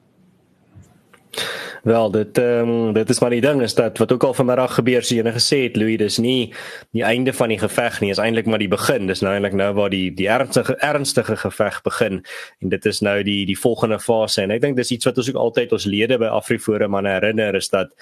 Wel, 1.83 2.11
dit 2.11 2.37
ehm 2.37 2.69
um, 2.69 2.93
dit 2.93 3.09
is 3.09 3.19
maar 3.19 3.29
die 3.33 3.41
ding 3.41 3.61
is 3.61 3.73
dat 3.73 3.97
wat 3.97 4.11
ook 4.11 4.23
al 4.23 4.33
vanmiddag 4.33 4.73
gebeur 4.75 5.03
sien 5.03 5.25
jy 5.25 5.31
gesê 5.33 5.63
het 5.63 5.75
Louis, 5.75 5.97
dis 5.97 6.17
nie 6.17 6.53
die 6.91 7.03
einde 7.03 7.33
van 7.33 7.49
die 7.49 7.57
geveg 7.57 8.01
nie, 8.01 8.11
is 8.11 8.21
eintlik 8.21 8.45
maar 8.45 8.61
die 8.61 8.69
begin. 8.71 9.07
Dis 9.07 9.21
nou 9.21 9.33
eintlik 9.33 9.55
nou 9.57 9.71
waar 9.73 9.89
die 9.89 10.11
die 10.13 10.27
ernstige 10.29 10.75
ernstige 10.77 11.35
geveg 11.35 11.81
begin 11.81 12.21
en 12.59 12.69
dit 12.69 12.85
is 12.85 13.01
nou 13.01 13.23
die 13.23 13.45
die 13.45 13.57
volgende 13.59 13.99
fase 13.99 14.41
en 14.41 14.51
ek 14.51 14.61
dink 14.61 14.77
dis 14.77 14.91
iets 14.91 15.09
wat 15.09 15.17
ons 15.17 15.29
ook 15.29 15.41
altyd 15.45 15.71
ons 15.71 15.85
lede 15.85 16.19
by 16.21 16.29
Afriforum 16.29 16.95
aan 16.95 17.09
herinner 17.09 17.55
is 17.55 17.69
dat 17.69 17.95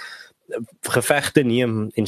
gevegte 0.89 1.43
neem 1.43 1.89
en 1.93 2.07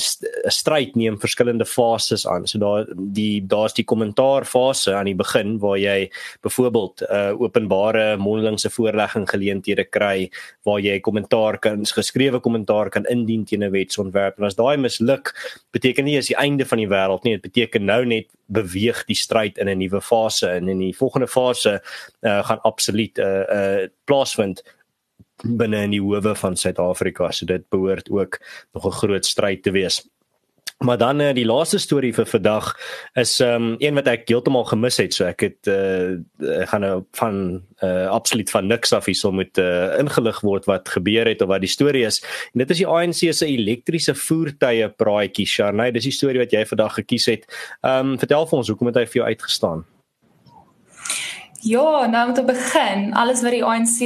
stryd 0.52 0.96
neem 0.96 1.20
verskillende 1.20 1.66
fases 1.66 2.28
aan. 2.28 2.48
So 2.48 2.60
daar 2.60 2.88
die 2.96 3.42
daar's 3.48 3.76
die 3.78 3.86
kommentaar 3.86 4.46
fase 4.46 4.96
aan 4.96 5.10
die 5.10 5.16
begin 5.16 5.58
waar 5.60 5.78
jy 5.78 6.12
byvoorbeeld 6.42 7.02
'n 7.02 7.14
uh, 7.14 7.42
openbare 7.42 8.18
mondelingse 8.18 8.70
voorlegging 8.70 9.30
geleenthede 9.30 9.84
kry 9.84 10.30
waar 10.64 10.80
jy 10.80 11.00
kommentaar 11.00 11.60
kan 11.60 11.86
geskrewe 11.86 12.40
kommentaar 12.40 12.90
kan 12.90 13.06
indien 13.06 13.46
teen 13.46 13.64
'n 13.64 13.72
wetsontwerp. 13.72 14.38
En 14.38 14.46
as 14.46 14.56
daai 14.56 14.78
misluk, 14.78 15.34
beteken 15.72 16.04
nie 16.04 16.18
is 16.18 16.28
die 16.28 16.38
einde 16.38 16.66
van 16.66 16.78
die 16.78 16.88
wêreld 16.88 17.24
nie. 17.24 17.34
Dit 17.34 17.42
beteken 17.42 17.86
nou 17.86 18.06
net 18.06 18.28
beweeg 18.46 19.06
die 19.06 19.16
stryd 19.16 19.58
in 19.58 19.70
'n 19.70 19.78
nuwe 19.78 20.02
fase 20.02 20.50
en 20.50 20.68
in 20.68 20.80
die 20.80 20.96
volgende 20.96 21.28
fase 21.28 21.82
uh, 22.22 22.44
gaan 22.46 22.62
absoluut 22.62 23.18
'n 23.18 23.22
uh, 23.22 23.82
uh, 23.82 23.88
plaasvind 24.06 24.64
binne 25.44 25.84
in 25.84 25.96
die 25.96 26.02
howe 26.02 26.36
van 26.36 26.56
Suid-Afrika. 26.56 27.32
So 27.32 27.46
dit 27.46 27.70
behoort 27.70 28.10
ook 28.10 28.40
nog 28.74 28.86
'n 28.86 28.98
groot 29.02 29.26
stryd 29.26 29.64
te 29.64 29.72
wees. 29.72 30.02
Maar 30.82 30.98
dan 30.98 31.20
uh, 31.22 31.34
die 31.34 31.46
laaste 31.46 31.78
storie 31.78 32.14
vir 32.14 32.26
vandag 32.26 32.72
is 33.14 33.36
um 33.40 33.76
een 33.78 33.94
wat 33.94 34.08
ek 34.10 34.24
heeltemal 34.32 34.64
gemis 34.66 34.98
het. 34.98 35.14
So 35.14 35.28
ek 35.30 35.44
het 35.46 35.70
uh 35.70 36.18
ek 36.42 36.72
gaan 36.72 36.82
nou 36.82 36.96
van 37.20 37.38
uh 37.86 38.08
absoluut 38.10 38.50
van 38.50 38.68
niks 38.68 38.94
af 38.98 39.06
hierso 39.06 39.32
moet 39.32 39.62
uh 39.62 40.00
ingelig 40.02 40.42
word 40.42 40.66
wat 40.66 40.90
gebeur 40.90 41.30
het 41.30 41.42
of 41.46 41.54
wat 41.54 41.62
die 41.62 41.70
storie 41.70 42.06
is. 42.06 42.18
En 42.54 42.66
dit 42.66 42.74
is 42.74 42.82
die 42.82 42.90
ANC 42.90 43.22
se 43.30 43.46
elektriese 43.46 44.16
voertuie 44.18 44.90
praatjie. 44.90 45.46
Sharnay, 45.46 45.92
dis 45.92 46.10
die 46.10 46.18
storie 46.18 46.42
wat 46.42 46.52
jy 46.52 46.66
vandag 46.66 46.98
gekies 47.04 47.30
het. 47.30 47.46
Um 47.86 48.18
vertel 48.18 48.50
vir 48.50 48.64
ons 48.64 48.74
hoekom 48.74 48.90
het 48.90 49.04
hy 49.04 49.06
vir 49.06 49.22
jou 49.22 49.30
uitgestaan? 49.30 49.86
Ja, 51.64 52.06
nou 52.06 52.28
om 52.28 52.34
te 52.34 52.44
begin, 52.44 53.14
alles 53.14 53.42
wat 53.46 53.54
die 53.54 53.64
ANC 53.64 54.00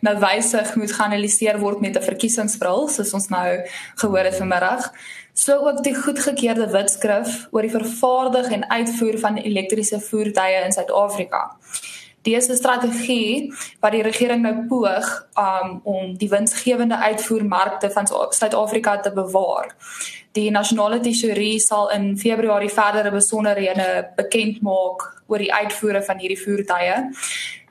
nou 0.00 0.14
wysig 0.22 0.70
moet 0.80 0.92
geanaliseer 0.92 1.58
word 1.60 1.80
met 1.80 1.98
'n 1.98 2.02
verkiesingsbril, 2.02 2.88
soos 2.88 3.12
ons 3.12 3.28
nou 3.28 3.60
gehoor 3.94 4.24
het 4.24 4.36
vanmiddag. 4.36 4.92
So 5.32 5.52
ook 5.68 5.82
die 5.82 5.94
goedgekeurde 5.94 6.70
wetskrif 6.70 7.48
oor 7.50 7.62
die 7.62 7.70
vervaardig 7.70 8.50
en 8.50 8.70
uitvoer 8.70 9.18
van 9.18 9.36
elektriese 9.36 10.00
voertuie 10.00 10.64
in 10.64 10.72
Suid-Afrika. 10.72 11.56
Dese 12.22 12.56
strategie 12.56 13.52
wat 13.80 13.92
die 13.92 14.02
regering 14.02 14.42
nou 14.42 14.66
poog 14.68 15.26
um, 15.38 15.80
om 15.82 16.16
die 16.16 16.28
winsgewende 16.28 16.96
uitvoermarkte 16.96 17.90
van 17.90 18.06
Suid-Afrika 18.30 19.00
te 19.00 19.12
bewaar. 19.12 19.74
Die 20.34 20.50
nasionale 20.50 20.98
tesourie 21.00 21.60
sal 21.62 21.92
in 21.94 22.16
Februarie 22.18 22.70
verdere 22.72 23.12
besonderhede 23.14 24.08
bekend 24.16 24.62
maak 24.66 25.04
oor 25.30 25.38
die 25.38 25.52
uitvoere 25.54 26.02
van 26.02 26.18
hierdie 26.18 26.40
voertuie. 26.40 26.96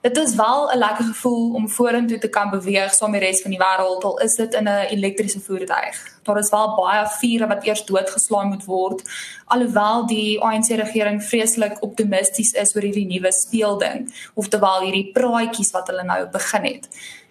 Dit 0.03 0.17
is 0.17 0.35
wel 0.35 0.71
'n 0.71 0.77
lekker 0.77 1.05
gevoel 1.05 1.53
om 1.53 1.69
vorentoe 1.69 2.17
te 2.17 2.29
kan 2.29 2.49
beweeg 2.49 2.93
saam 2.93 3.11
met 3.11 3.21
die 3.21 3.29
res 3.29 3.41
van 3.41 3.51
die 3.51 3.59
wêreld 3.59 4.03
al 4.03 4.17
is 4.19 4.35
dit 4.35 4.53
in 4.53 4.67
'n 4.67 4.87
elektriese 4.95 5.39
voertuig. 5.39 5.95
Daar 6.23 6.37
is 6.37 6.49
wel 6.49 6.75
baie 6.75 7.07
vure 7.07 7.47
wat 7.47 7.63
eers 7.65 7.85
doodgeslaan 7.85 8.47
moet 8.47 8.65
word 8.65 9.01
alhoewel 9.45 10.05
die 10.07 10.41
ANC 10.41 10.67
regering 10.67 11.23
vreeslik 11.23 11.77
optimisties 11.81 12.51
is 12.51 12.75
oor 12.75 12.81
hierdie 12.81 13.07
nuwe 13.07 13.31
speelding 13.31 14.13
of 14.33 14.47
terwyl 14.47 14.81
hierdie 14.81 15.11
praatjies 15.11 15.71
wat 15.71 15.87
hulle 15.87 16.03
nou 16.03 16.27
begin 16.27 16.63
het. 16.63 16.87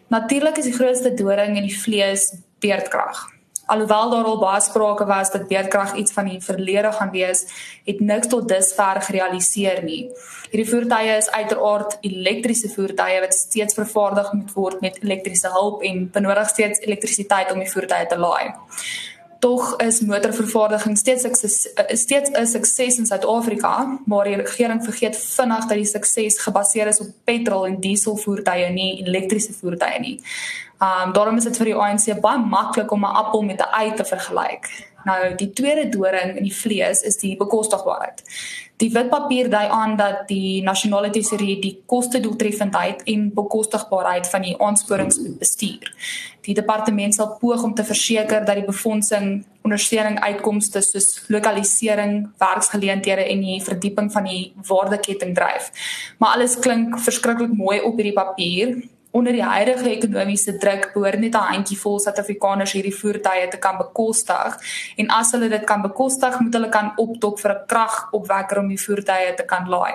Natuurlik 0.09 0.57
is 0.57 0.65
die 0.65 0.79
grootste 0.81 1.15
doring 1.15 1.57
in 1.57 1.67
die 1.67 1.79
vlees 1.81 2.35
beerdkrag 2.59 3.32
alhoewel 3.73 4.11
daar 4.11 4.29
al 4.29 4.39
baie 4.39 4.61
sprake 4.61 5.05
was 5.09 5.31
dat 5.33 5.49
beerdkrag 5.49 5.95
iets 5.95 6.13
van 6.13 6.29
die 6.29 6.41
verlede 6.45 6.93
gaan 6.93 7.11
wees, 7.11 7.45
het 7.89 8.01
niks 8.01 8.29
tot 8.33 8.49
dusver 8.49 9.01
gerealiseer 9.09 9.83
nie. 9.85 10.03
Hierdie 10.51 10.69
voertuie 10.71 11.17
is 11.17 11.31
uiteraard 11.31 11.97
elektriese 12.01 12.69
voertuie 12.69 13.23
wat 13.25 13.35
steeds 13.35 13.79
vervaardig 13.79 14.33
moet 14.33 14.53
word 14.53 14.85
met 14.85 14.99
elektriese 15.03 15.49
hulp 15.55 15.83
en 15.89 16.05
benodig 16.13 16.53
steeds 16.53 16.85
elektrisiteit 16.85 17.53
om 17.53 17.65
die 17.65 17.73
voertuie 17.73 18.07
te 18.07 18.21
laai. 18.21 18.53
Tog 19.43 19.73
is 19.83 19.97
motorvervaardiging 20.07 20.99
steeds 20.99 21.25
steeds 22.03 22.31
'n 22.31 22.47
sukses 22.47 22.99
in 22.99 23.07
Suid-Afrika, 23.07 23.99
maar 24.07 24.25
die 24.25 24.37
regering 24.37 24.85
vergeet 24.85 25.17
vinnig 25.17 25.67
dat 25.67 25.77
die 25.77 25.85
sukses 25.85 26.39
gebaseer 26.39 26.87
is 26.87 27.01
op 27.01 27.09
petrol 27.25 27.67
en 27.67 27.81
diesel 27.81 28.17
voertuie 28.17 28.71
nie 28.71 29.03
elektriese 29.07 29.53
voertuie 29.53 29.99
nie. 29.99 30.21
Um 30.83 31.13
daarom 31.13 31.37
is 31.37 31.45
dit 31.45 31.57
vir 31.57 31.69
die 31.71 31.77
ANC 31.79 32.09
baie 32.21 32.39
maklik 32.39 32.91
om 32.91 33.05
'n 33.05 33.17
appel 33.23 33.43
met 33.43 33.61
'n 33.61 33.73
ei 33.81 33.95
te 33.95 34.05
vergelyk. 34.05 34.67
Nou 35.05 35.35
die 35.35 35.51
tweede 35.53 35.89
doring 35.89 36.37
in 36.37 36.43
die 36.43 36.55
vlees 36.55 37.03
is 37.03 37.17
die 37.17 37.37
bekostigbaarheid. 37.37 38.23
Die 38.77 38.91
witpapier 38.91 39.51
dui 39.51 39.67
aan 39.71 39.97
dat 39.97 40.29
die 40.29 40.63
nasionale 40.63 41.11
tesourie 41.11 41.61
die 41.63 41.83
koste-doeltreffendheid 41.87 43.03
en 43.03 43.29
bekostigbaarheid 43.35 44.27
van 44.29 44.43
die 44.43 44.55
aansporings 44.59 45.21
bestuur. 45.39 45.93
Die 46.43 46.55
departement 46.55 47.15
sal 47.15 47.37
poog 47.41 47.63
om 47.63 47.75
te 47.75 47.85
verseker 47.85 48.45
dat 48.45 48.59
die 48.59 48.67
befondsing 48.67 49.45
ondersteuning 49.63 50.19
uitkomste 50.21 50.81
soos 50.81 51.23
lokalisering, 51.29 52.31
werksgeleenthede 52.39 53.29
en 53.29 53.41
die 53.41 53.61
verdieping 53.63 54.13
van 54.13 54.25
die 54.25 54.53
waardeketting 54.67 55.35
dryf. 55.35 55.71
Maar 56.19 56.35
alles 56.35 56.59
klink 56.59 56.99
verskriklik 56.99 57.55
mooi 57.55 57.81
op 57.81 57.95
hierdie 57.97 58.19
papier, 58.19 58.83
onder 59.13 59.33
die 59.33 59.45
huidige 59.45 59.91
ekonomiese 59.91 60.57
druk 60.59 60.91
behoort 60.95 61.21
net 61.21 61.35
'n 61.35 61.53
handjievol 61.53 61.99
Suid-Afrikaners 62.01 62.73
hierdie 62.73 62.95
voertuie 62.95 63.49
te 63.51 63.59
kan 63.59 63.77
bekostig 63.77 64.57
en 64.97 65.09
as 65.09 65.33
hulle 65.33 65.49
dit 65.49 65.65
kan 65.65 65.83
bekostig, 65.83 66.41
moet 66.41 66.55
hulle 66.55 66.69
kan 66.69 66.93
opdok 66.97 67.39
vir 67.41 67.53
'n 67.53 67.67
kragopwekker 67.67 68.59
om 68.59 68.69
die 68.69 68.83
voertuie 68.87 69.35
te 69.37 69.45
kan 69.45 69.69
laai. 69.69 69.95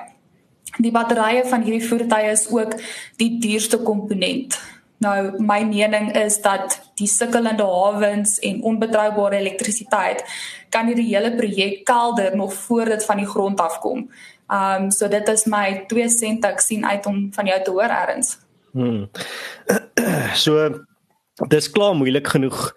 Die 0.77 0.91
batterye 0.91 1.45
van 1.45 1.61
hierdie 1.61 1.87
voertuie 1.87 2.31
is 2.31 2.47
ook 2.51 2.73
die 3.17 3.39
duurste 3.39 3.77
komponent. 3.77 4.59
Nou 4.97 5.41
my 5.41 5.63
mening 5.63 6.15
is 6.17 6.41
dat 6.41 6.79
die 6.97 7.07
sukkelende 7.07 7.63
hawens 7.63 8.39
en 8.39 8.63
onbetroubare 8.63 9.37
elektrisiteit 9.37 10.23
kan 10.69 10.89
hierdie 10.89 11.15
hele 11.15 11.35
projek 11.35 11.85
kelder 11.85 12.35
nog 12.35 12.53
voor 12.53 12.85
dit 12.85 13.05
van 13.05 13.17
die 13.17 13.29
grond 13.29 13.59
afkom. 13.59 14.09
Um 14.49 14.91
so 14.91 15.07
dit 15.07 15.27
is 15.29 15.45
my 15.45 15.83
2 15.87 16.09
sent 16.09 16.45
ek 16.45 16.59
sien 16.59 16.85
uit 16.85 17.05
om 17.05 17.27
van 17.33 17.45
jou 17.45 17.63
te 17.63 17.71
hoor 17.71 17.93
erns. 17.93 18.37
Hmm. 18.77 19.09
So 20.43 20.69
dis 21.49 21.69
klaar 21.69 21.93
moeilik 21.97 22.27
genoeg 22.33 22.71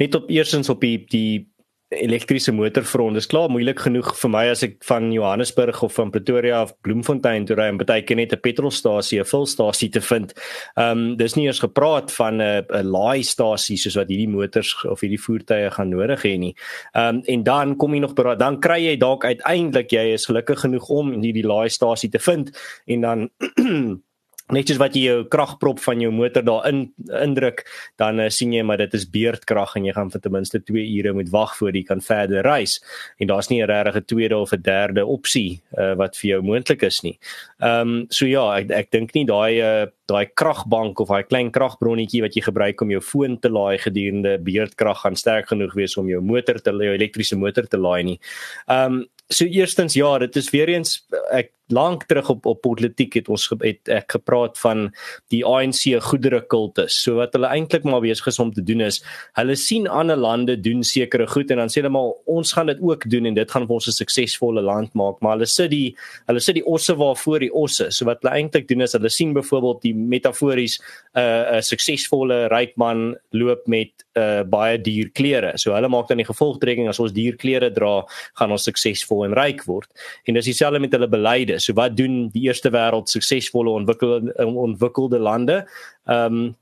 net 0.00 0.14
op 0.16 0.30
eersins 0.32 0.68
op 0.72 0.80
die 0.84 0.98
die 1.12 1.46
elektriese 1.94 2.50
motorfront. 2.50 3.14
Dis 3.14 3.28
klaar 3.30 3.50
moeilik 3.52 3.78
genoeg 3.84 4.08
vir 4.18 4.30
my 4.32 4.42
as 4.50 4.64
ek 4.66 4.80
van 4.88 5.06
Johannesburg 5.14 5.84
of 5.86 5.94
van 5.94 6.10
Pretoria 6.10 6.64
of 6.64 6.72
Bloemfontein 6.82 7.46
toe 7.46 7.54
ry 7.58 7.68
en 7.70 7.78
baie 7.78 8.02
keer 8.02 8.18
net 8.18 8.32
'n 8.34 8.42
petrolstasie, 8.42 9.20
'n 9.20 9.24
vulstasie 9.24 9.88
te 9.88 10.00
vind. 10.00 10.34
Ehm 10.76 10.98
um, 10.98 11.16
dis 11.16 11.36
nie 11.36 11.46
eens 11.46 11.60
gepraat 11.62 12.10
van 12.12 12.42
'n 12.42 12.66
'n 12.68 12.90
laaistasie 12.90 13.78
soos 13.78 13.96
wat 13.96 14.08
hierdie 14.08 14.28
motors 14.28 14.74
of 14.84 15.00
hierdie 15.00 15.20
voertuie 15.20 15.70
gaan 15.70 15.88
nodig 15.88 16.22
hê 16.22 16.38
nie. 16.38 16.54
Ehm 16.94 17.16
um, 17.16 17.22
en 17.24 17.42
dan 17.42 17.76
kom 17.76 17.94
jy 17.94 18.00
nog 18.00 18.14
dan 18.14 18.60
kry 18.60 18.80
jy 18.82 18.96
dalk 18.96 19.24
uiteindelik 19.24 19.90
jy 19.90 20.12
is 20.12 20.26
gelukkig 20.26 20.60
genoeg 20.60 20.88
om 20.88 21.22
hierdie 21.22 21.46
laaistasie 21.46 22.10
te 22.10 22.18
vind 22.18 22.50
en 22.86 23.00
dan 23.00 23.30
net 24.54 24.68
soos 24.68 24.78
wat 24.78 24.94
jy 24.94 25.02
jou 25.08 25.24
kragprop 25.30 25.80
van 25.82 26.00
jou 26.00 26.12
motor 26.14 26.44
daarin 26.46 26.84
indruk, 27.22 27.64
dan 28.00 28.20
uh, 28.22 28.28
sien 28.30 28.52
jy 28.54 28.62
maar 28.66 28.78
dit 28.78 28.94
is 28.94 29.06
beurtkrag 29.10 29.74
en 29.78 29.88
jy 29.88 29.94
gaan 29.96 30.12
vir 30.12 30.22
ten 30.22 30.34
minste 30.34 30.60
2 30.62 30.84
ure 30.98 31.14
moet 31.16 31.32
wag 31.34 31.56
voor 31.58 31.74
jy 31.74 31.82
kan 31.88 32.02
verder 32.04 32.46
reis. 32.46 32.78
En 33.18 33.26
daar's 33.26 33.50
nie 33.50 33.62
'n 33.62 33.70
regte 33.70 34.04
tweede 34.04 34.36
of 34.36 34.52
'n 34.52 34.62
derde 34.62 35.06
opsie 35.06 35.62
uh, 35.78 35.94
wat 35.94 36.16
vir 36.16 36.30
jou 36.30 36.42
moontlik 36.42 36.82
is 36.82 37.02
nie. 37.02 37.18
Ehm 37.60 37.80
um, 37.80 38.06
so 38.10 38.26
ja, 38.26 38.58
ek 38.58 38.70
ek 38.70 38.90
dink 38.90 39.14
nie 39.14 39.24
daai 39.24 39.60
uh, 39.60 39.86
daai 40.06 40.26
kragbank 40.34 41.00
of 41.00 41.08
daai 41.08 41.26
klein 41.26 41.50
kragbronnetjie 41.50 42.22
wat 42.22 42.36
jy 42.36 42.42
gebruik 42.42 42.80
om 42.80 42.90
jou 42.90 43.00
foon 43.00 43.38
te 43.38 43.48
laai 43.48 43.78
gedurende 43.78 44.38
beurtkrag 44.38 45.00
gaan 45.02 45.16
sterk 45.16 45.48
genoeg 45.48 45.74
wees 45.74 45.96
om 45.96 46.08
jou 46.08 46.20
motor 46.20 46.60
te 46.60 46.70
jou 46.70 46.94
elektriese 46.94 47.36
motor 47.36 47.66
te 47.66 47.78
laai 47.78 48.02
nie. 48.02 48.20
Ehm 48.68 48.92
um, 48.92 49.04
so 49.28 49.44
eerstens 49.44 49.94
ja, 49.94 50.18
dit 50.18 50.36
is 50.36 50.50
weer 50.50 50.68
eens 50.68 51.00
ek 51.34 51.50
lank 51.72 52.06
terug 52.06 52.30
op 52.30 52.46
op 52.46 52.60
politiek 52.62 53.14
het 53.18 53.28
ons 53.28 53.48
het 53.62 53.88
ek 53.92 54.16
gepraat 54.18 54.58
van 54.58 54.86
die 55.34 55.42
ANC 55.46 55.96
goedere 56.06 56.40
kultus. 56.46 56.96
So 57.02 57.18
wat 57.20 57.34
hulle 57.36 57.50
eintlik 57.50 57.84
maar 57.84 58.04
besig 58.04 58.30
is 58.30 58.38
om 58.42 58.52
te 58.54 58.62
doen 58.62 58.84
is, 58.86 59.02
hulle 59.38 59.56
sien 59.56 59.88
ander 59.88 60.16
lande 60.16 60.56
doen 60.60 60.84
sekere 60.86 61.26
goed 61.26 61.50
en 61.50 61.62
dan 61.62 61.72
sê 61.72 61.82
hulle 61.82 61.92
maar 61.94 62.14
ons 62.30 62.52
gaan 62.52 62.70
dit 62.70 62.80
ook 62.82 63.08
doen 63.10 63.26
en 63.26 63.34
dit 63.34 63.50
gaan 63.50 63.66
vir 63.66 63.74
ons 63.74 63.88
'n 63.88 63.98
suksesvolle 63.98 64.62
land 64.62 64.94
maak, 64.94 65.20
maar 65.20 65.36
hulle 65.36 65.46
sit 65.46 65.70
die 65.70 65.96
hulle 66.26 66.40
sit 66.40 66.54
die 66.54 66.66
osse 66.66 66.94
waarvoor 66.94 67.40
die 67.40 67.52
osse. 67.52 67.90
So 67.90 68.04
wat 68.04 68.22
hulle 68.22 68.34
eintlik 68.34 68.68
doen 68.68 68.80
is 68.80 68.92
hulle 68.92 69.10
sien 69.10 69.34
byvoorbeeld 69.34 69.82
die 69.82 69.94
metafories 69.94 70.78
'n 71.14 71.18
uh, 71.18 71.56
'n 71.58 71.62
suksesvolle 71.62 72.48
ryk 72.48 72.76
man 72.76 73.16
loop 73.32 73.66
met 73.66 73.90
uh, 74.16 74.42
baie 74.42 74.78
duur 74.78 75.10
klere. 75.12 75.52
So 75.58 75.74
hulle 75.74 75.88
maak 75.88 76.08
dan 76.08 76.18
die 76.18 76.28
gevolgtrekking 76.28 76.88
as 76.88 77.00
ons 77.00 77.12
duur 77.12 77.36
klere 77.36 77.70
dra, 77.70 78.04
gaan 78.38 78.50
ons 78.50 78.66
suksesvol 78.68 79.24
en 79.26 79.34
ryk 79.34 79.64
word. 79.66 79.88
En 80.26 80.34
dis 80.34 80.44
dieselfde 80.44 80.80
met 80.80 80.92
hulle 80.92 81.08
beleide 81.08 81.55
So 81.58 81.72
wat 81.78 81.96
doen 81.96 82.28
die 82.32 82.46
eerste 82.48 82.70
wêreld 82.70 83.10
suksesvolle 83.12 83.70
ontwikkelde 83.70 84.46
ontwikkelde 84.46 85.18
lande? 85.18 85.64
Ehm 86.04 86.34
um, 86.34 86.54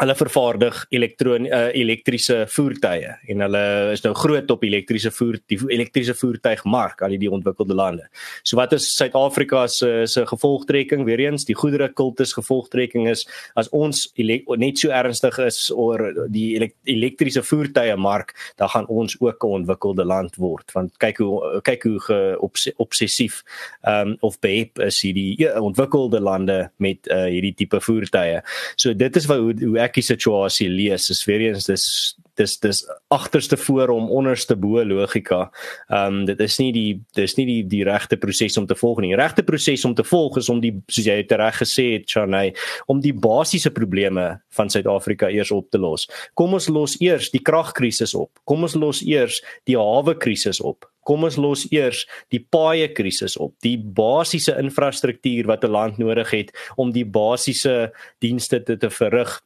hulle 0.00 0.16
vervaardig 0.16 0.78
elektron 0.96 1.46
uh, 1.46 1.68
elektriese 1.76 2.44
voertuie 2.50 3.10
en 3.30 3.44
hulle 3.44 3.64
is 3.94 4.02
nou 4.04 4.14
groot 4.16 4.50
op 4.50 4.64
elektriese 4.64 5.12
voer 5.14 5.38
die 5.50 5.58
elektriese 5.74 6.14
voertuigmark 6.16 7.02
al 7.04 7.16
die 7.20 7.30
ontwikkelde 7.30 7.76
lande. 7.76 8.06
So 8.42 8.56
wat 8.56 8.72
is 8.76 8.88
Suid-Afrika 8.96 9.66
se 9.68 10.06
se 10.10 10.24
gevolgtrekking 10.26 11.04
weer 11.04 11.20
eens 11.26 11.44
die 11.48 11.56
goedere 11.58 11.90
kultus 11.92 12.32
gevolgtrekking 12.36 13.08
is 13.10 13.26
as 13.60 13.68
ons 13.76 14.06
net 14.16 14.78
so 14.80 14.92
ernstig 14.94 15.38
is 15.44 15.68
oor 15.70 16.06
die 16.32 16.72
elektriese 16.88 17.42
voertuie 17.44 17.96
mark 17.96 18.34
dan 18.56 18.72
gaan 18.72 18.88
ons 18.88 19.16
ook 19.20 19.44
'n 19.44 19.60
ontwikkelde 19.60 20.04
land 20.04 20.36
word 20.36 20.72
want 20.72 20.96
kyk 20.98 21.18
hoe 21.18 21.60
kyk 21.62 21.84
hoe 21.84 22.36
obsessief 22.76 23.42
ehm 23.82 24.08
um, 24.08 24.16
of 24.20 24.38
behep 24.40 24.78
is 24.78 25.00
hierdie 25.04 25.34
ja, 25.40 25.60
ontwikkelde 25.60 26.20
lande 26.20 26.70
met 26.76 27.08
uh, 27.08 27.24
hierdie 27.24 27.54
tipe 27.54 27.80
voertuie. 27.80 28.40
So 28.76 28.94
dit 28.94 29.16
is 29.16 29.26
wat 29.30 29.38
hoe, 29.38 29.54
hoe 29.64 29.78
ek 29.80 29.89
die 29.94 30.04
situasie 30.04 30.68
lees 30.68 31.10
is 31.10 31.24
weer 31.24 31.40
eens 31.40 31.66
dis 31.66 32.16
dis 32.40 32.58
dis 32.60 32.80
agterste 33.08 33.56
voor 33.56 33.88
om 33.88 34.10
onderste 34.10 34.56
bo 34.56 34.84
logika. 34.84 35.50
Ehm 35.88 36.20
um, 36.20 36.24
dit 36.24 36.40
is 36.40 36.58
nie 36.58 36.72
die 36.72 37.00
dis 37.16 37.36
nie 37.36 37.46
die 37.46 37.62
die 37.68 37.82
regte 37.84 38.16
proses 38.16 38.56
om 38.60 38.66
te 38.66 38.76
volg 38.78 39.00
nie. 39.00 39.12
Die 39.12 39.20
regte 39.20 39.44
proses 39.46 39.84
om 39.84 39.94
te 39.94 40.04
volg 40.04 40.38
is 40.40 40.48
om 40.48 40.60
die 40.60 40.72
soos 40.88 41.08
jy 41.08 41.18
het 41.22 41.32
reg 41.32 41.60
gesê 41.62 41.86
het 41.94 42.08
Chanay, 42.10 42.54
om 42.86 43.00
die 43.00 43.14
basiese 43.14 43.70
probleme 43.70 44.40
van 44.56 44.70
Suid-Afrika 44.70 45.30
eers 45.30 45.50
op 45.50 45.70
te 45.70 45.78
los. 45.78 46.08
Kom 46.34 46.54
ons 46.54 46.68
los 46.68 46.96
eers 47.00 47.30
die 47.34 47.42
kragkrisis 47.42 48.14
op. 48.14 48.30
Kom 48.44 48.62
ons 48.62 48.78
los 48.78 49.02
eers 49.06 49.42
die 49.68 49.76
hawe 49.78 50.16
krisis 50.18 50.60
op. 50.60 50.86
Kom 51.04 51.24
ons 51.24 51.36
los 51.40 51.64
eers 51.72 52.04
die 52.30 52.40
paaie 52.40 52.90
krisis 52.92 53.36
op. 53.40 53.54
Die 53.64 53.76
basiese 53.78 54.56
infrastruktuur 54.60 55.46
wat 55.46 55.64
'n 55.64 55.70
land 55.70 55.98
nodig 55.98 56.30
het 56.30 56.50
om 56.76 56.92
die 56.92 57.04
basiese 57.04 57.92
dienste 58.20 58.62
te, 58.62 58.76
te 58.76 58.90
verrig 58.90 59.40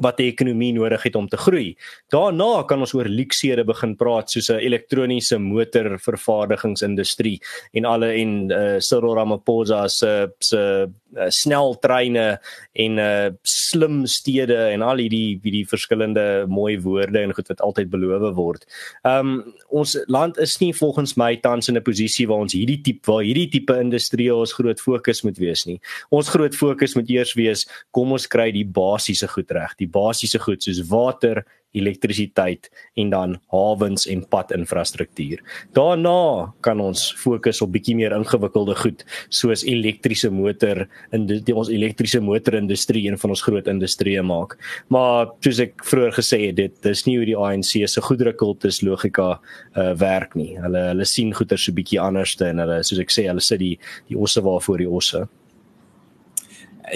wat 0.00 0.16
die 0.20 0.28
ekonomie 0.32 0.72
nodig 0.76 1.02
het 1.02 1.16
om 1.16 1.28
te 1.28 1.36
groei. 1.36 1.76
Daarna 2.12 2.64
kan 2.68 2.80
ons 2.80 2.94
oor 2.94 3.08
luksede 3.08 3.64
begin 3.64 3.96
praat 3.96 4.30
soos 4.30 4.50
'n 4.50 4.60
elektroniese 4.60 5.38
motorvervaardigingsindustrie 5.38 7.40
en 7.74 7.84
alle 7.84 8.12
en 8.12 8.50
uh, 8.50 8.78
Cyril 8.78 9.14
Ramaphosa 9.14 9.88
se 9.88 10.30
se 10.38 10.88
uh, 11.16 11.28
sneltreine 11.28 12.40
en 12.72 12.98
uh, 12.98 13.30
slim 13.42 14.06
stede 14.06 14.56
en 14.70 14.82
al 14.82 15.02
hierdie 15.02 15.38
wie 15.42 15.52
die 15.60 15.66
verskillende 15.68 16.46
mooi 16.48 16.78
woorde 16.80 17.20
en 17.20 17.34
goed 17.34 17.50
wat 17.52 17.62
altyd 17.64 17.90
beloof 17.90 18.34
word. 18.36 18.66
Um 19.06 19.54
ons 19.68 19.96
land 20.10 20.38
is 20.38 20.56
nie 20.60 20.72
volgens 20.76 21.16
my 21.16 21.36
tans 21.36 21.68
in 21.68 21.76
'n 21.76 21.82
posisie 21.82 22.26
waar 22.28 22.42
ons 22.46 22.54
hierdie 22.54 22.80
tipe 22.82 23.10
waar 23.10 23.22
hierdie 23.22 23.48
tipe 23.50 23.74
industrie 23.80 24.30
ons 24.34 24.52
groot 24.52 24.80
fokus 24.80 25.22
moet 25.22 25.38
wees 25.38 25.66
nie. 25.66 25.80
Ons 26.10 26.28
groot 26.28 26.54
fokus 26.54 26.94
moet 26.94 27.10
eers 27.10 27.34
wees 27.34 27.66
kom 27.90 28.12
ons 28.12 28.26
kry 28.26 28.50
die 28.52 28.64
basiese 28.64 29.28
goed 29.28 29.50
reg, 29.50 29.76
die 29.78 29.88
basiese 29.88 30.38
goed 30.38 30.62
soos 30.62 30.82
water, 30.88 31.44
elektrisiteit 31.76 32.68
en 32.98 33.10
dan 33.12 33.36
hawens 33.52 34.06
en 34.10 34.22
padinfrastruktuur. 34.28 35.42
Daarna 35.76 36.52
kan 36.64 36.80
ons 36.82 37.10
fokus 37.18 37.60
op 37.64 37.72
bietjie 37.74 37.96
meer 37.98 38.14
ingewikkelde 38.16 38.76
goed 38.80 39.04
soos 39.28 39.64
elektriese 39.68 40.30
motor 40.34 40.84
in 41.14 41.26
die, 41.30 41.54
ons 41.54 41.70
elektriese 41.72 42.22
motorindustrie 42.24 43.06
een 43.06 43.18
van 43.20 43.34
ons 43.34 43.44
groot 43.46 43.70
industrieë 43.70 44.24
maak. 44.26 44.56
Maar 44.92 45.30
soos 45.44 45.62
ek 45.62 45.84
vroeër 45.86 46.16
gesê 46.18 46.42
het, 46.48 46.58
dit 46.58 46.80
dis 46.86 47.04
nie 47.06 47.18
hoe 47.20 47.28
die 47.28 47.38
ANC 47.38 47.74
se 47.90 48.04
goederekultus 48.04 48.82
logika 48.86 49.32
uh, 49.38 49.92
werk 50.00 50.34
nie. 50.38 50.54
Hulle 50.60 50.90
hulle 50.90 51.06
sien 51.08 51.34
goeder 51.36 51.60
so 51.60 51.74
bietjie 51.76 52.00
anderste 52.02 52.50
en 52.50 52.62
hulle 52.64 52.80
soos 52.86 53.02
ek 53.02 53.14
sê, 53.14 53.28
hulle 53.30 53.44
sit 53.44 53.62
die 53.62 53.76
die 54.10 54.18
osse 54.18 54.42
waarvoor 54.44 54.82
die 54.82 54.90
osse. 54.90 55.26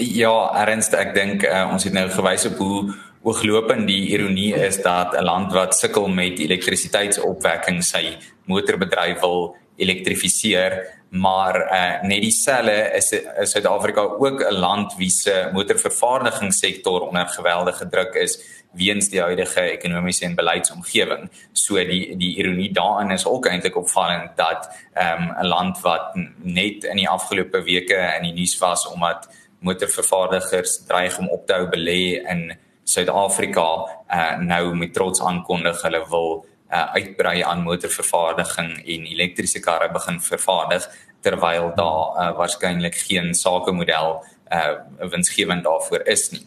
Ja, 0.01 0.33
ernstig, 0.59 0.99
ek 0.99 1.13
dink 1.15 1.45
uh, 1.47 1.69
ons 1.71 1.85
het 1.87 1.93
nou 1.95 2.07
gewys 2.11 2.47
op 2.49 2.57
hoe 2.59 2.79
ooglopend 3.25 3.87
die 3.89 4.11
ironie 4.13 4.53
is 4.53 4.77
dat 4.81 5.15
'n 5.17 5.23
land 5.23 5.53
wat 5.53 5.77
sukkel 5.77 6.07
met 6.07 6.39
elektrisiteitsopwekking 6.39 7.83
sy 7.83 8.17
motorbedryf 8.45 9.19
wil 9.19 9.55
elektrifiseer 9.77 10.95
maar 11.09 11.55
uh, 11.55 12.01
net 12.01 12.21
dieselfde 12.21 12.91
is 12.97 13.11
is 13.13 13.51
Suid-Afrika 13.51 14.01
ook 14.01 14.43
'n 14.43 14.53
land 14.53 14.95
wie 14.97 15.09
se 15.09 15.49
motorvervaardigingssektor 15.53 17.07
onder 17.07 17.27
geweldige 17.27 17.87
druk 17.87 18.13
is 18.13 18.39
weens 18.73 19.09
die 19.09 19.21
huidige 19.21 19.61
ekonomiese 19.61 20.25
en 20.25 20.35
beleidsomgewing. 20.35 21.29
So 21.51 21.75
die 21.75 22.17
die 22.17 22.35
ironie 22.37 22.71
daarin 22.73 23.11
is 23.11 23.25
ook 23.25 23.45
eintlik 23.45 23.75
opvallend 23.75 24.37
dat 24.37 24.69
ehm, 24.93 25.23
'n 25.23 25.39
um, 25.39 25.47
land 25.47 25.81
wat 25.81 26.11
net 26.37 26.83
in 26.83 26.97
die 26.97 27.09
afgelope 27.09 27.63
weke 27.63 28.13
in 28.17 28.23
die 28.23 28.33
nuus 28.33 28.57
was 28.57 28.87
omdat 28.87 29.29
motorvervaardigers 29.59 30.85
dreig 30.85 31.17
om 31.17 31.29
op 31.29 31.47
te 31.47 31.53
hou 31.53 31.67
belê 31.67 32.21
in 32.27 32.57
Suid-Afrika 32.85 33.65
uh, 33.65 34.37
nou 34.41 34.75
met 34.77 34.93
trots 34.93 35.21
aankondig 35.21 35.81
hulle 35.81 36.01
wil 36.09 36.45
uh, 36.71 36.93
uitbrei 36.93 37.41
aan 37.43 37.65
motorvervaardiging 37.65 38.71
en 38.77 39.07
elektriese 39.09 39.59
karre 39.59 39.89
begin 39.93 40.21
vervaardig 40.21 40.85
terwyl 41.25 41.71
daar 41.75 42.03
uh, 42.13 42.31
waarskynlik 42.37 42.97
geen 43.07 43.33
sakemodel 43.33 44.19
uh, 44.53 44.73
winsgewend 45.11 45.65
daarvoor 45.65 46.05
is 46.05 46.29
nie. 46.31 46.45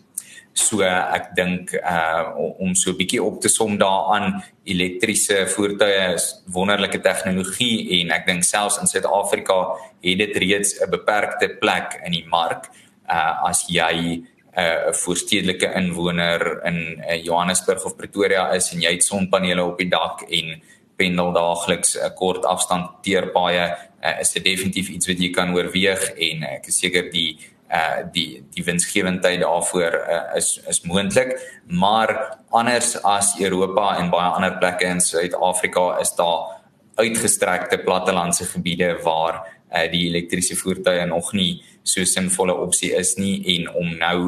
So 0.59 0.83
uh, 0.83 1.15
ek 1.15 1.35
dink 1.39 1.75
uh, 1.79 2.35
om 2.59 2.75
so 2.75 2.91
'n 2.91 2.99
bietjie 2.99 3.23
op 3.23 3.41
te 3.41 3.49
som 3.49 3.77
daaraan 3.79 4.43
elektriese 4.65 5.47
voertuie 5.55 6.15
is 6.15 6.43
wonderlike 6.47 7.01
tegnologie 7.01 8.01
en 8.01 8.11
ek 8.11 8.27
dink 8.27 8.43
selfs 8.45 8.79
in 8.83 8.91
Suid-Afrika 8.91 9.59
het 10.03 10.19
dit 10.19 10.37
reeds 10.37 10.79
'n 10.81 10.91
beperkte 10.91 11.49
plek 11.63 12.01
in 12.07 12.13
die 12.13 12.27
mark 12.27 12.71
uh, 13.11 13.49
as 13.51 13.67
jy 13.69 14.23
'n 14.59 14.89
uh, 14.89 14.93
voorstedelike 14.93 15.69
inwoner 15.75 16.65
in 16.65 16.79
uh, 16.99 17.25
Johannesburg 17.25 17.85
of 17.85 17.97
Pretoria 17.97 18.51
is 18.53 18.73
en 18.73 18.81
jy 18.81 18.93
het 18.97 19.05
sonpanele 19.05 19.63
op 19.65 19.79
die 19.79 19.89
dak 19.89 20.25
en 20.27 20.59
pendel 20.97 21.31
daagliks 21.33 21.95
'n 21.95 22.05
uh, 22.05 22.15
kort 22.15 22.45
afstand 22.45 22.91
teerpaaie 23.03 23.67
uh, 24.03 24.21
is 24.21 24.33
dit 24.33 24.45
definitief 24.45 24.89
iets 24.89 25.07
wat 25.07 25.21
jy 25.23 25.31
kan 25.31 25.55
oorweeg 25.55 26.11
en 26.11 26.43
ek 26.43 26.67
is 26.67 26.79
seker 26.79 27.11
die 27.13 27.39
uh 27.69 28.01
die 28.13 28.43
die 28.55 28.65
winsgewendheid 28.65 29.41
daarvoor 29.41 29.95
uh, 29.95 30.37
is 30.37 30.61
is 30.67 30.81
moontlik 30.89 31.35
maar 31.67 32.39
anders 32.51 32.97
as 33.05 33.35
Europa 33.39 33.99
en 33.99 34.11
baie 34.11 34.31
ander 34.33 34.57
plekke 34.59 34.89
in 34.89 35.01
Suid-Afrika 35.01 35.99
is 36.01 36.15
daar 36.17 36.57
uitgestrekte 36.97 37.79
plattelandse 37.79 38.45
gebiede 38.45 38.97
waar 39.05 39.45
uh, 39.45 39.85
die 39.93 40.09
elektriese 40.09 40.57
voertuie 40.57 41.05
nog 41.07 41.33
nie 41.33 41.63
so 41.89 42.05
sinvolle 42.05 42.55
opsie 42.55 42.93
is 42.97 43.17
nie 43.17 43.37
en 43.57 43.69
om 43.75 43.97
nou 43.99 44.21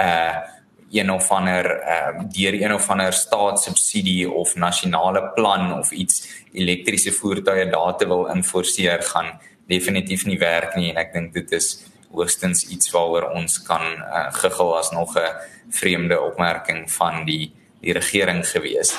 uh 0.00 0.40
een 0.90 1.10
of 1.10 1.28
ander 1.30 1.66
uh 1.86 2.24
deur 2.34 2.56
een 2.58 2.74
of 2.74 2.88
ander 2.90 3.12
staatssubsidie 3.12 4.30
of 4.30 4.56
nasionale 4.56 5.22
plan 5.34 5.78
of 5.78 5.92
iets 5.92 6.26
elektriese 6.52 7.12
voertuie 7.12 7.68
daar 7.70 7.96
te 7.96 8.08
wil 8.10 8.26
inforceer 8.26 9.02
gaan 9.02 9.38
definitief 9.70 10.26
nie 10.26 10.38
werk 10.38 10.74
nie 10.74 10.90
en 10.90 10.98
ek 10.98 11.12
dink 11.14 11.32
dit 11.34 11.52
is 11.52 11.70
hoogstens 12.10 12.64
iets 12.74 12.90
waaroor 12.90 13.30
ons 13.38 13.60
kan 13.62 13.86
uh, 14.02 14.26
giggel 14.34 14.76
as 14.78 14.90
nog 14.90 15.14
'n 15.14 15.30
vreemde 15.70 16.20
opmerking 16.20 16.90
van 16.90 17.24
die 17.24 17.52
die 17.80 17.92
regering 17.92 18.44
gewees. 18.46 18.94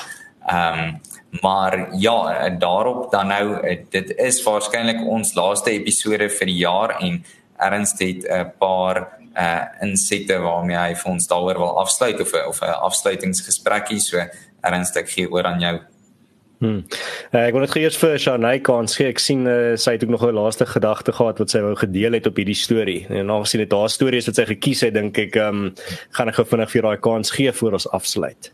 Ehm 0.46 0.78
um, 0.78 1.00
maar 1.40 1.88
ja, 1.96 2.48
daarop 2.48 3.10
dan 3.10 3.26
nou 3.26 3.76
dit 3.90 4.16
is 4.16 4.42
waarskynlik 4.42 5.00
ons 5.00 5.34
laaste 5.34 5.70
episode 5.70 6.28
vir 6.28 6.46
die 6.46 6.56
jaar 6.56 6.98
en 7.00 7.24
Ernst 7.62 7.98
het 8.02 8.26
'n 8.28 8.52
paar 8.58 9.08
uh 9.36 9.64
insette 9.80 10.38
waarmee 10.38 10.76
hy 10.76 10.94
vir 10.94 11.10
ons 11.12 11.26
daaroor 11.28 11.58
wil 11.58 11.78
afsluit 11.80 12.20
of 12.20 12.32
of 12.46 12.60
'n 12.60 12.76
afsluitingsgesprekkie 12.88 14.00
so 14.00 14.20
ernstig 14.60 15.12
gee 15.14 15.30
oor 15.30 15.44
aan 15.44 15.60
jou. 15.60 15.80
Hmm. 16.62 16.84
Uh, 17.34 17.40
ek 17.48 17.56
wil 17.56 17.64
net 17.64 17.74
eers 17.74 17.96
vir 17.98 18.18
Shanay 18.22 18.60
kans 18.62 18.94
gee. 18.94 19.08
Ek 19.10 19.18
sien 19.18 19.46
uh, 19.50 19.74
sy 19.74 19.96
het 19.96 20.04
ook 20.04 20.12
nog 20.14 20.22
'n 20.22 20.36
laaste 20.36 20.66
gedagte 20.66 21.12
gehad 21.12 21.38
wat 21.38 21.50
sy 21.50 21.58
wou 21.58 21.74
gedeel 21.74 22.12
het 22.12 22.26
op 22.26 22.36
hierdie 22.36 22.54
storie. 22.54 23.06
En 23.10 23.30
aangesien 23.30 23.64
dit 23.64 23.72
haar 23.72 23.90
storie 23.90 24.18
is 24.18 24.26
wat 24.26 24.38
sy 24.38 24.46
gekies 24.46 24.80
het, 24.86 24.94
dink 24.94 25.18
ek 25.18 25.36
ehm 25.36 25.48
um, 25.48 25.74
gaan 26.10 26.28
ek 26.28 26.34
gou 26.34 26.46
vinnig 26.46 26.70
vir 26.70 26.82
daai 26.82 27.00
kans 27.00 27.30
gee 27.30 27.52
voor 27.52 27.72
ons 27.72 27.88
afsluit. 27.90 28.52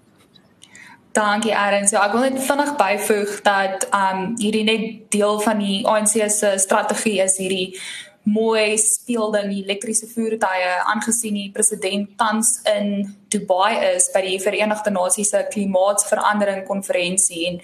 Dankie 1.12 1.54
Aaron. 1.54 1.88
So 1.88 1.96
ek 2.00 2.12
wil 2.12 2.30
net 2.30 2.40
vinnig 2.40 2.76
byvoeg 2.76 3.40
dat 3.42 3.88
um 3.92 4.34
hierdie 4.38 4.64
net 4.64 5.10
deel 5.12 5.40
van 5.40 5.58
die 5.58 5.86
ANC 5.86 6.30
se 6.30 6.54
strategie 6.56 7.20
is 7.20 7.36
hierdie 7.36 7.76
mooi 8.28 8.76
speelding 8.80 9.52
elektriese 9.54 10.08
voertuie 10.10 10.72
aangesien 10.92 11.38
die 11.38 11.50
president 11.54 12.16
tans 12.20 12.58
in 12.76 13.16
Dubai 13.28 13.94
is 13.94 14.08
by 14.14 14.22
die 14.24 14.38
Verenigde 14.40 14.90
Nasies 14.92 15.34
se 15.34 15.42
klimaatsverandering 15.52 16.62
konferensie 16.68 17.44
en 17.50 17.58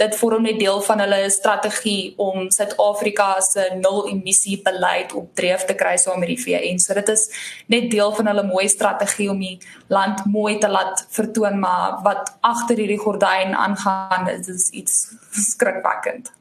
dit 0.00 0.16
vorm 0.16 0.46
net 0.48 0.58
deel 0.60 0.80
van 0.86 1.02
hulle 1.04 1.18
strategie 1.32 2.14
om 2.24 2.48
Suid-Afrika 2.52 3.28
se 3.44 3.66
nul 3.82 4.08
emissie 4.14 4.56
beleid 4.64 5.12
op 5.16 5.34
dreef 5.36 5.66
te 5.68 5.76
kry 5.76 5.96
saam 6.00 6.22
met 6.24 6.32
die 6.32 6.40
VN. 6.40 6.80
So 6.80 6.96
dit 6.96 7.12
is 7.12 7.28
net 7.68 7.90
deel 7.92 8.14
van 8.16 8.32
hulle 8.32 8.46
mooi 8.48 8.66
strategie 8.72 9.28
om 9.32 9.44
die 9.44 9.58
land 9.92 10.24
mooi 10.24 10.56
te 10.58 10.72
laat 10.72 11.04
vertoon 11.12 11.60
maar 11.60 12.00
wat 12.06 12.36
agter 12.40 12.80
hierdie 12.80 13.00
gordyn 13.00 13.52
aangaan 13.54 14.28
is 14.32 14.70
iets 14.72 15.02
skrikwekkend. 15.52 16.32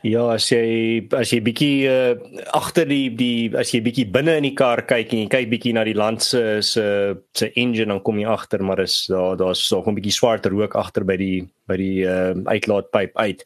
Ja, 0.00 0.22
as 0.32 0.46
jy 0.48 1.08
as 1.12 1.28
jy 1.28 1.42
bietjie 1.44 1.74
uh, 1.84 2.14
agter 2.56 2.88
die 2.88 3.10
die 3.12 3.50
as 3.60 3.68
jy 3.74 3.82
bietjie 3.84 4.06
binne 4.08 4.38
in 4.40 4.46
die 4.48 4.54
kar 4.56 4.80
kyk 4.88 5.12
en 5.12 5.26
jy 5.26 5.28
kyk 5.34 5.50
bietjie 5.50 5.74
na 5.76 5.84
die 5.84 5.96
land 5.98 6.24
se 6.24 6.62
se 6.64 6.84
se 7.36 7.50
engine 7.60 7.92
dan 7.92 8.00
kom 8.00 8.16
jy 8.16 8.24
agter 8.32 8.64
maar 8.64 8.80
is 8.80 9.02
daar 9.12 9.36
daar's 9.36 9.60
so 9.60 9.82
'n 9.84 9.98
bietjie 9.98 10.16
swart 10.16 10.46
rook 10.46 10.74
agter 10.74 11.04
by 11.04 11.16
die 11.20 11.44
by 11.70 11.76
die 11.78 12.02
uh, 12.08 12.34
uitlaatpyp 12.50 13.16
uit. 13.20 13.44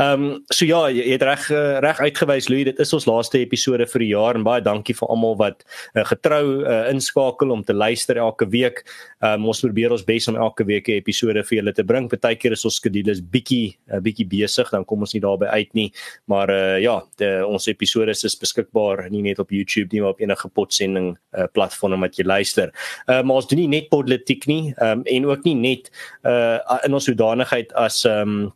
Ehm 0.00 0.24
um, 0.24 0.44
so 0.52 0.66
ja, 0.68 0.84
jy, 0.92 1.06
jy 1.06 1.16
het 1.16 1.24
reg 1.26 1.46
uh, 1.54 1.78
reg 1.84 2.00
uitgewys 2.02 2.48
Louis, 2.52 2.66
dit 2.68 2.82
is 2.84 2.94
ons 2.96 3.06
laaste 3.08 3.40
episode 3.40 3.86
vir 3.94 4.04
die 4.04 4.10
jaar 4.12 4.38
en 4.38 4.46
baie 4.46 4.64
dankie 4.64 4.96
vir 4.98 5.12
almal 5.12 5.38
wat 5.40 5.64
uh, 5.64 6.04
getrou 6.08 6.44
uh, 6.62 6.82
inskakel 6.92 7.54
om 7.54 7.64
te 7.64 7.76
luister 7.76 8.20
elke 8.20 8.48
week. 8.52 8.84
Ehm 9.22 9.42
um, 9.42 9.50
ons 9.52 9.62
probeer 9.64 9.94
ons 9.94 10.04
bes 10.06 10.28
om 10.32 10.36
elke 10.36 10.66
week 10.68 10.88
'n 10.88 11.00
episode 11.00 11.44
vir 11.48 11.58
julle 11.58 11.72
te 11.72 11.84
bring. 11.84 12.10
Partykeer 12.12 12.58
is 12.58 12.64
ons 12.68 12.80
skedules 12.80 13.22
bietjie 13.22 13.76
'n 13.88 13.96
uh, 13.96 14.00
bietjie 14.00 14.28
besig, 14.28 14.70
dan 14.70 14.84
kom 14.84 15.00
ons 15.00 15.14
nie 15.14 15.24
daarby 15.24 15.46
uit 15.46 15.74
nie. 15.74 15.91
Maar 16.30 16.52
uh, 16.52 16.76
ja, 16.82 16.98
die, 17.20 17.32
ons 17.46 17.66
episode 17.72 18.12
is 18.12 18.38
beskikbaar 18.38 19.06
nie 19.10 19.22
net 19.24 19.40
op 19.42 19.50
YouTube 19.50 19.92
nie, 19.92 20.02
maar 20.04 20.16
op 20.16 20.22
enige 20.22 20.48
podsending 20.48 21.12
uh, 21.36 21.48
platform 21.52 22.04
wat 22.04 22.18
jy 22.18 22.26
luister. 22.28 22.72
Uh, 23.06 23.22
maar 23.22 23.40
ons 23.40 23.48
doen 23.50 23.62
nie 23.64 23.70
net 23.80 23.90
politiek 23.92 24.46
nie, 24.50 24.74
um, 24.82 25.02
en 25.08 25.26
ook 25.28 25.44
nie 25.48 25.56
net 25.58 25.90
uh, 26.28 26.58
in 26.86 26.94
ons 26.94 27.08
sodanigheid 27.08 27.62
uit 27.62 27.72
as 27.78 28.04
um, 28.04 28.52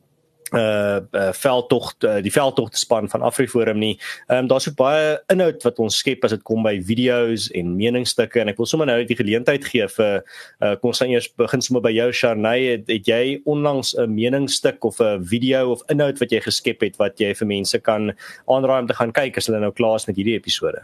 uh, 0.52 1.00
uh 1.12 1.32
veldtog 1.32 1.94
uh, 2.04 2.18
die 2.22 2.32
veldtog 2.32 2.70
te 2.70 2.78
span 2.78 3.09
van 3.09 3.22
Afriforum 3.22 3.78
nie. 3.78 3.94
Ehm 4.26 4.44
um, 4.44 4.50
daar's 4.50 4.68
ook 4.68 4.76
baie 4.78 5.16
inhoud 5.32 5.62
wat 5.62 5.78
ons 5.78 5.98
skep 5.98 6.24
as 6.24 6.35
dit 6.37 6.42
kom 6.42 6.62
by 6.62 6.76
video's 6.82 7.48
en 7.54 7.76
meningsstukke 7.76 8.40
en 8.40 8.52
ek 8.52 8.61
wil 8.61 8.70
sommer 8.70 8.87
nou 8.87 8.98
net 9.00 9.09
die 9.09 9.18
geleentheid 9.18 9.64
gee 9.64 9.88
vir 9.96 10.22
uh 10.61 10.74
kom 10.76 10.92
ons 10.92 11.02
gaan 11.02 11.14
eers 11.14 11.28
begin 11.38 11.62
sommer 11.62 11.82
by 11.82 11.94
jou 11.94 12.11
Sharnay 12.12 12.59
het, 12.66 12.87
het 12.90 13.09
jy 13.09 13.40
onlangs 13.44 13.94
'n 13.96 14.14
meningsstuk 14.14 14.85
of 14.85 15.00
'n 15.00 15.24
video 15.24 15.72
of 15.72 15.82
inhoud 15.90 16.18
wat 16.18 16.30
jy 16.30 16.40
geskep 16.40 16.80
het 16.80 16.96
wat 16.98 17.18
jy 17.20 17.35
vir 17.35 17.46
mense 17.46 17.78
kan 17.78 18.12
aanraai 18.46 18.80
om 18.80 18.87
te 18.87 18.94
gaan 18.94 19.12
kyk 19.12 19.37
as 19.37 19.46
hulle 19.46 19.61
nou 19.61 19.72
klaar 19.72 19.96
is 19.96 20.06
met 20.06 20.16
hierdie 20.16 20.38
episode? 20.38 20.82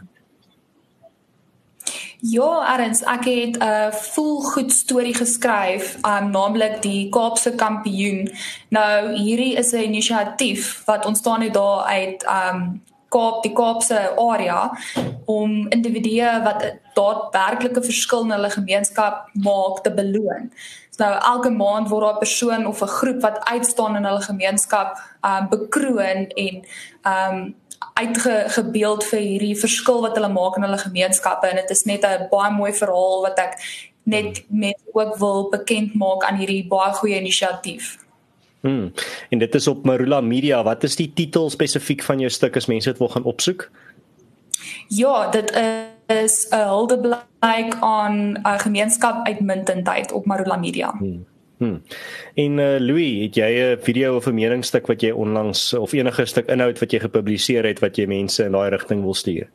Ja, 2.23 2.63
Arends, 2.63 3.01
ek 3.03 3.25
het 3.25 3.57
'n 3.57 3.63
uh, 3.63 3.91
volgoed 3.91 4.71
storie 4.71 5.15
geskryf, 5.15 5.97
um 6.07 6.29
naamlik 6.31 6.81
die 6.81 7.09
Kaapse 7.09 7.51
Kampioen. 7.55 8.31
Nou 8.69 9.15
hierdie 9.15 9.55
is 9.55 9.71
'n 9.71 9.83
inisiatief 9.83 10.85
wat 10.85 11.05
ontstaan 11.05 11.41
het 11.41 11.53
daar 11.53 11.83
uit 11.83 12.23
um 12.23 12.81
Kaap, 13.09 13.43
die 13.43 13.53
Kaapse 13.53 14.15
area 14.15 14.77
om 15.25 15.67
individue 15.67 16.41
wat 16.43 16.73
daadwerklike 16.93 17.83
verskil 17.83 18.23
in 18.23 18.31
hulle 18.31 18.49
gemeenskap 18.49 19.29
maak 19.33 19.83
te 19.83 19.93
beloon. 19.93 20.51
Nou 20.97 21.13
elke 21.19 21.49
maand 21.49 21.89
word 21.89 22.03
daar 22.03 22.13
'n 22.13 22.23
persoon 22.25 22.65
of 22.65 22.81
'n 22.81 22.95
groep 22.99 23.21
wat 23.21 23.45
uitstaan 23.45 23.95
in 23.95 24.05
hulle 24.05 24.21
gemeenskap 24.21 24.97
um 25.21 25.49
bekroon 25.49 26.27
en 26.27 26.65
um 27.03 27.55
uitgebeeld 27.93 29.03
vir 29.03 29.19
hierdie 29.19 29.55
verskil 29.59 30.01
wat 30.01 30.15
hulle 30.17 30.29
maak 30.29 30.57
in 30.57 30.65
hulle 30.67 30.77
gemeenskappe 30.77 31.47
en 31.47 31.55
dit 31.55 31.69
is 31.69 31.83
net 31.85 32.05
'n 32.05 32.27
baie 32.31 32.51
mooi 32.51 32.73
verhaal 32.73 33.21
wat 33.21 33.39
ek 33.39 33.57
net 34.03 34.43
met 34.49 34.79
ook 34.91 35.15
wil 35.17 35.49
bekend 35.49 35.93
maak 35.95 36.23
aan 36.23 36.35
hierdie 36.35 36.67
baie 36.67 36.93
goeie 36.93 37.19
inisiatief. 37.19 37.97
Hmm. 38.61 38.93
En 39.29 39.39
dit 39.39 39.55
is 39.55 39.67
op 39.67 39.85
Marula 39.85 40.21
Media. 40.21 40.63
Wat 40.63 40.83
is 40.83 40.95
die 40.95 41.11
titel 41.13 41.49
spesifiek 41.49 42.03
van 42.03 42.19
jou 42.19 42.29
stuk 42.29 42.55
as 42.55 42.65
mense 42.65 42.89
dit 42.89 42.99
wil 42.99 43.09
gaan 43.09 43.23
opsoek? 43.23 43.69
Ja, 44.87 45.29
dit 45.29 45.51
is 46.07 46.47
'n 46.49 46.67
huldeblyk 46.67 47.75
aan 47.79 48.39
'n 48.43 48.59
gemeenskap 48.59 49.27
uitmuntendheid 49.27 50.11
op 50.11 50.25
Marula 50.25 50.55
Media. 50.55 50.91
Hmm. 50.97 51.25
Hmm. 51.63 51.81
En 52.35 52.57
uh, 52.57 52.79
Louis, 52.79 53.23
het 53.23 53.35
jy 53.35 53.51
'n 53.59 53.81
video 53.81 54.15
of 54.15 54.25
'n 54.27 54.33
meningsstuk 54.33 54.87
wat 54.87 55.01
jy 55.01 55.11
onlangs 55.11 55.73
of 55.73 55.93
enige 55.93 56.25
stuk 56.25 56.47
inhoud 56.47 56.79
wat 56.79 56.91
jy 56.91 56.99
gepubliseer 56.99 57.63
het 57.65 57.79
wat 57.79 57.95
jy 57.95 58.05
mense 58.05 58.43
in 58.43 58.51
daai 58.51 58.69
rigting 58.69 59.03
wil 59.03 59.13
stuur? 59.13 59.47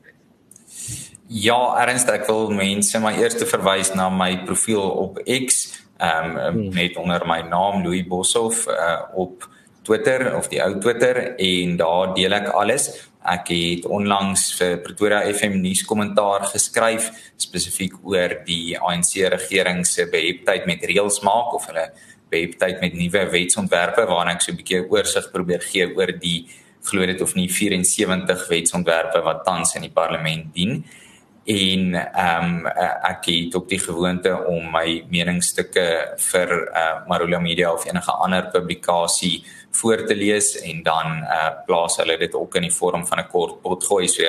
Ja, 1.27 1.77
ernstig, 1.85 2.15
ek 2.15 2.27
wil 2.27 2.51
mense 2.51 2.99
maar 2.99 3.19
eers 3.19 3.37
te 3.37 3.47
verwys 3.47 3.93
na 3.95 4.09
my 4.09 4.45
profiel 4.45 4.81
op 4.81 5.21
X, 5.47 5.69
ehm 5.99 6.37
um, 6.37 6.53
hmm. 6.53 6.75
net 6.75 6.97
onder 6.97 7.27
my 7.27 7.41
naam 7.41 7.85
Louis 7.85 8.07
Boshoff 8.07 8.67
uh, 8.67 9.03
op 9.15 9.49
Twitter 9.83 10.37
of 10.37 10.49
die 10.49 10.63
ou 10.63 10.81
Twitter 10.81 11.37
en 11.37 11.77
daar 11.77 12.15
deel 12.15 12.33
ek 12.33 12.49
alles. 12.49 13.08
Ek 13.27 13.49
het 13.51 13.87
onlangs 13.91 14.53
vir 14.59 14.79
Pretoria 14.85 15.25
FM 15.33 15.59
nuus 15.61 15.83
kommentaar 15.85 16.47
geskryf 16.53 17.11
spesifiek 17.37 17.97
oor 18.07 18.39
die 18.47 18.79
ANC 18.79 19.17
regering 19.35 19.85
se 19.87 20.07
beheptheid 20.07 20.67
met 20.67 20.85
reëls 20.87 21.21
maak 21.27 21.55
of 21.55 21.67
hulle 21.67 21.89
beheptheid 22.31 22.81
met 22.81 22.95
nuwe 22.95 23.25
wetsontwerpe 23.33 24.07
waarna 24.07 24.37
ek 24.37 24.43
so 24.43 24.53
'n 24.53 24.57
bietjie 24.57 24.87
oorsig 24.87 25.33
probeer 25.33 25.61
gee 25.61 25.87
oor 25.97 26.13
die 26.13 26.49
glo 26.85 27.07
dit 27.07 27.21
of 27.21 27.35
nie 27.35 27.49
74 27.49 28.49
wetsontwerpe 28.49 29.21
wat 29.25 29.45
tans 29.45 29.75
in 29.75 29.83
die 29.83 29.95
parlement 29.95 30.55
dien 30.55 30.85
en 31.49 31.95
ehm 31.95 32.45
um, 32.45 32.67
ek 33.09 33.25
het 33.27 33.55
ook 33.57 33.69
die 33.69 33.81
gewoonte 33.81 34.35
om 34.51 34.67
my 34.73 35.05
meningsstukke 35.09 35.85
vir 36.21 36.51
uh, 36.53 37.07
Marula 37.09 37.41
Media 37.41 37.73
of 37.73 37.87
enige 37.89 38.13
ander 38.13 38.51
publikasie 38.53 39.45
voor 39.81 40.05
te 40.07 40.17
lees 40.17 40.59
en 40.61 40.83
dan 40.83 41.23
uh 41.25 41.51
plaas 41.67 41.97
hulle 41.97 42.19
dit 42.21 42.35
ook 42.35 42.59
in 42.61 42.69
die 42.69 42.75
vorm 42.75 43.07
van 43.07 43.19
'n 43.19 43.29
kort 43.33 43.63
potgooi 43.63 44.09
so 44.09 44.23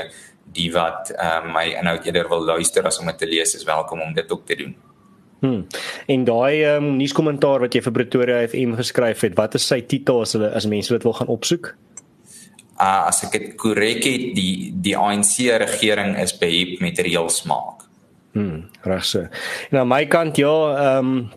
die 0.43 0.71
wat 0.71 1.11
uh 1.11 1.43
my 1.43 1.65
inhoud 1.81 2.05
eerder 2.05 2.29
wil 2.29 2.45
luister 2.45 2.87
as 2.87 2.99
om 2.99 3.05
dit 3.05 3.17
te 3.17 3.27
lees 3.27 3.55
is 3.55 3.63
welkom 3.63 4.01
om 4.01 4.13
dit 4.13 4.31
ook 4.31 4.45
te 4.45 4.55
doen. 4.55 4.75
Hm. 5.39 5.61
En 6.05 6.23
daai 6.23 6.63
ehm 6.63 6.83
um, 6.83 6.95
nuuskommentaar 6.97 7.59
wat 7.59 7.73
jy 7.73 7.81
vir 7.81 7.91
Pretoria 7.91 8.47
FM 8.47 8.73
geskryf 8.75 9.21
het, 9.21 9.35
wat 9.35 9.55
is 9.55 9.67
sy 9.67 9.81
titel 9.81 10.21
as 10.21 10.33
hulle 10.33 10.51
as 10.55 10.65
mense 10.65 10.93
dit 10.93 11.03
wil 11.03 11.13
gaan 11.13 11.27
opsoek? 11.27 11.75
Uh 12.79 13.09
as 13.09 13.23
ek 13.27 13.31
dit 13.35 13.47
korrek 13.59 14.03
het, 14.07 14.29
die 14.37 14.71
die 14.71 14.95
ANC 14.97 15.35
regering 15.59 16.15
is 16.21 16.37
behep 16.39 16.79
met 16.79 16.99
reëls 17.03 17.43
maak. 17.49 17.83
Hm, 18.37 18.61
reg 18.87 19.05
so. 19.05 19.25
En 19.71 19.81
aan 19.81 19.91
my 19.91 20.05
kant 20.07 20.37
ja, 20.39 20.55
ehm 20.77 21.11
um, 21.11 21.29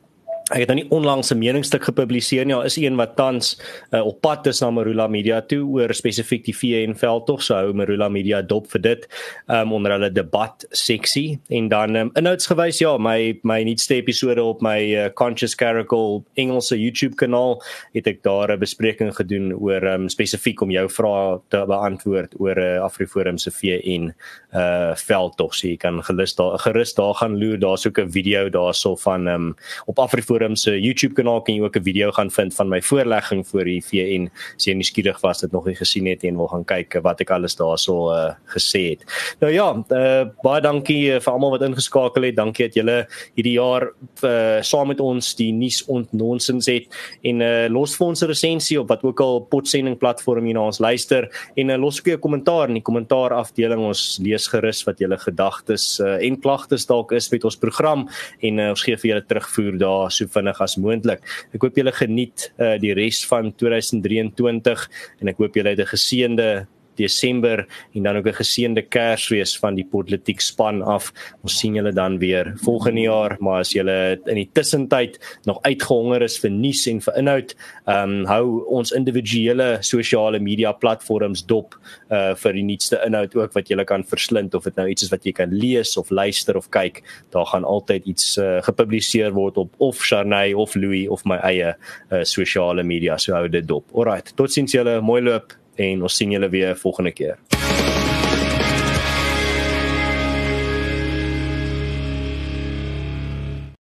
Ek 0.53 0.67
het 0.67 0.69
nou 0.69 0.77
nie 0.77 0.91
onlangs 0.93 1.33
'n 1.33 1.38
meningsstuk 1.38 1.85
gepubliseer 1.88 2.45
nie, 2.45 2.55
daar 2.55 2.67
is 2.69 2.77
een 2.77 2.97
wat 2.97 3.17
tans 3.17 3.57
uh, 3.91 4.05
op 4.05 4.21
pad 4.21 4.47
is 4.47 4.61
na 4.61 4.71
Marula 4.71 5.07
Media 5.09 5.41
toe 5.41 5.65
oor 5.65 5.95
spesifiek 5.95 6.45
die 6.45 6.53
VN 6.53 6.93
veldtog, 6.95 7.43
so 7.43 7.55
hou 7.55 7.73
Marula 7.73 8.09
Media 8.09 8.43
dop 8.43 8.69
vir 8.69 8.81
dit 8.81 9.07
um, 9.49 9.73
onder 9.73 9.93
hulle 9.93 10.11
debat 10.12 10.67
seksie. 10.71 11.41
En 11.49 11.69
dan 11.69 11.97
um, 11.97 12.11
inhoudsgewys 12.15 12.79
ja, 12.79 12.99
my 12.99 13.38
my 13.43 13.62
nuutste 13.65 13.95
episode 13.95 14.43
op 14.43 14.61
my 14.61 14.79
uh, 14.93 15.09
Conscious 15.09 15.55
Caracal 15.55 16.23
Engelse 16.37 16.77
YouTube 16.77 17.17
kanaal 17.17 17.62
het 17.95 18.07
ek 18.07 18.23
daar 18.23 18.53
'n 18.53 18.61
bespreking 18.61 19.17
gedoen 19.17 19.55
oor 19.57 19.83
um, 19.83 20.09
spesifiek 20.09 20.61
om 20.61 20.71
jou 20.71 20.88
vrae 20.88 21.41
te 21.49 21.65
beantwoord 21.67 22.41
oor 22.41 22.59
uh, 22.59 22.83
Afriforum 22.85 23.38
se 23.38 23.51
VN 23.51 24.12
uh 24.53 24.95
veldtog. 24.95 25.55
So 25.55 25.69
jy 25.69 25.77
kan 25.77 26.03
gerus 26.03 26.35
daar 26.35 26.59
gerus 26.59 26.95
daar 26.95 27.15
gaan 27.15 27.38
loer, 27.38 27.59
daar's 27.59 27.87
ook 27.87 27.99
'n 27.99 28.11
video 28.11 28.49
daarso 28.49 28.96
van 28.96 29.27
um, 29.27 29.55
op 29.87 29.98
Afriforum 29.98 30.42
Forum 30.42 30.57
se 30.57 30.81
YouTube 30.81 31.15
kanaal 31.15 31.42
kan 31.42 31.55
jy 31.55 31.63
ook 31.63 31.77
'n 31.77 31.83
video 31.83 32.11
gaan 32.11 32.31
vind 32.31 32.55
van 32.55 32.69
my 32.69 32.83
voorlegging 32.83 33.46
voor 33.46 33.65
die 33.65 33.83
VN. 33.85 34.31
As 34.57 34.65
jy 34.65 34.75
nuuskierig 34.75 35.21
was 35.21 35.40
dit 35.40 35.53
nog 35.53 35.67
nie 35.67 35.75
gesien 35.75 36.07
het 36.07 36.25
en 36.25 36.37
wil 36.37 36.48
gaan 36.48 36.65
kyk 36.65 37.03
wat 37.03 37.21
ek 37.21 37.31
alles 37.31 37.57
daarso 37.57 38.11
uh, 38.11 38.35
gesê 38.46 38.90
het. 38.90 39.05
Nou 39.40 39.53
ja, 39.53 39.85
uh, 39.90 40.25
baie 40.42 40.61
dankie 40.61 41.21
vir 41.21 41.33
almal 41.33 41.50
wat 41.50 41.63
ingeskakel 41.63 42.23
het. 42.23 42.37
Dankie 42.37 42.67
dat 42.67 42.75
julle 42.75 43.07
hierdie 43.35 43.59
jaar 43.59 43.92
uh, 44.25 44.63
saam 44.63 44.88
met 44.88 45.00
ons 45.00 45.35
die 45.35 45.53
nuus 45.53 45.85
ontnonsens 45.87 46.67
het 46.67 46.87
en 47.23 47.40
uh, 47.40 47.69
los 47.69 47.96
vir 47.96 48.07
ons 48.07 48.23
'n 48.23 48.27
resensie 48.27 48.81
op 48.81 48.88
wat 48.88 49.03
ook 49.03 49.21
al 49.21 49.40
potsending 49.40 49.98
platform 49.98 50.46
jy 50.46 50.53
na 50.53 50.67
ons 50.67 50.79
luister 50.79 51.29
en 51.57 51.71
uh, 51.71 51.77
los 51.77 52.00
ook 52.00 52.09
'n 52.09 52.19
kommentaar 52.19 52.69
in 52.69 52.75
die 52.75 52.83
kommentaar 52.83 53.33
afdeling. 53.33 53.81
Ons 53.81 54.19
lees 54.23 54.42
gerus 54.49 54.83
wat 54.87 54.99
julle 55.03 55.19
gedagtes 55.19 56.01
uh, 56.01 56.19
en 56.25 56.38
klagtes 56.40 56.87
dalk 56.87 57.13
is 57.13 57.31
met 57.33 57.45
ons 57.45 57.57
program 57.57 58.09
en 58.40 58.59
uh, 58.59 58.69
ons 58.75 58.83
gee 58.83 58.97
vir 58.97 59.11
julle 59.13 59.27
terugvoer 59.27 59.79
daar 59.79 60.11
so 60.11 60.27
vinnig 60.27 60.61
as 60.61 60.77
moontlik. 60.77 61.23
Ek 61.55 61.63
hoop 61.63 61.77
julle 61.77 61.93
geniet 61.93 62.51
uh, 62.59 62.77
die 62.83 62.95
res 62.99 63.23
van 63.29 63.53
2023 63.53 64.87
en 65.21 65.33
ek 65.33 65.43
hoop 65.43 65.57
julle 65.57 65.75
het 65.75 65.81
'n 65.81 65.93
geseënde 65.95 66.49
Desember 66.97 67.67
en 67.95 68.03
dan 68.03 68.17
ook 68.17 68.27
'n 68.27 68.40
geseënde 68.43 68.83
Kersfees 68.83 69.59
van 69.59 69.75
die 69.75 69.85
politiek 69.85 70.40
span 70.40 70.83
af. 70.83 71.13
Ons 71.43 71.59
sien 71.59 71.75
julle 71.75 71.93
dan 71.93 72.19
weer 72.19 72.53
volgende 72.57 73.01
jaar, 73.01 73.37
maar 73.40 73.61
as 73.61 73.73
julle 73.73 74.19
in 74.27 74.35
die 74.35 74.51
tussentyd 74.53 75.19
nog 75.45 75.63
uitgehonger 75.63 76.23
is 76.23 76.38
vir 76.38 76.51
nuus 76.51 76.87
en 76.87 77.01
vir 77.01 77.15
inhoud, 77.17 77.55
ehm 77.87 78.11
um, 78.11 78.25
hou 78.27 78.65
ons 78.67 78.93
individuele 78.93 79.79
sosiale 79.81 80.38
media 80.38 80.73
platforms 80.73 81.47
dop 81.47 81.75
uh 82.11 82.35
vir 82.35 82.53
die 82.53 82.63
nuutste 82.63 83.01
inhoud 83.07 83.35
ook 83.37 83.53
wat 83.53 83.69
julle 83.69 83.85
kan 83.85 84.05
verslind 84.05 84.55
of 84.55 84.65
dit 84.65 84.77
nou 84.77 84.88
iets 84.88 85.03
is 85.03 85.11
wat 85.11 85.25
jy 85.25 85.33
kan 85.33 85.53
lees 85.53 85.97
of 85.97 86.11
luister 86.11 86.57
of 86.57 86.69
kyk, 86.71 87.03
daar 87.31 87.47
gaan 87.47 87.65
altyd 87.65 88.07
iets 88.07 88.37
uh, 88.38 88.61
gepubliseer 88.63 89.33
word 89.33 89.57
op 89.57 89.75
of 89.79 89.99
Charney 89.99 90.53
of 90.55 90.75
Louis 90.75 91.09
of 91.09 91.25
my 91.25 91.38
eie 91.43 91.75
uh, 91.75 92.23
sosiale 92.23 92.83
media. 92.83 93.19
So 93.19 93.35
hou 93.37 93.49
dit 93.49 93.67
dop. 93.67 93.85
Alrite, 93.95 94.35
totsiens 94.38 94.73
julle, 94.73 95.01
mooi 95.01 95.21
loop 95.23 95.57
en 95.77 96.02
ons 96.02 96.16
sien 96.16 96.31
julle 96.31 96.48
weer 96.48 96.77
volgende 96.77 97.12
keer. 97.12 97.38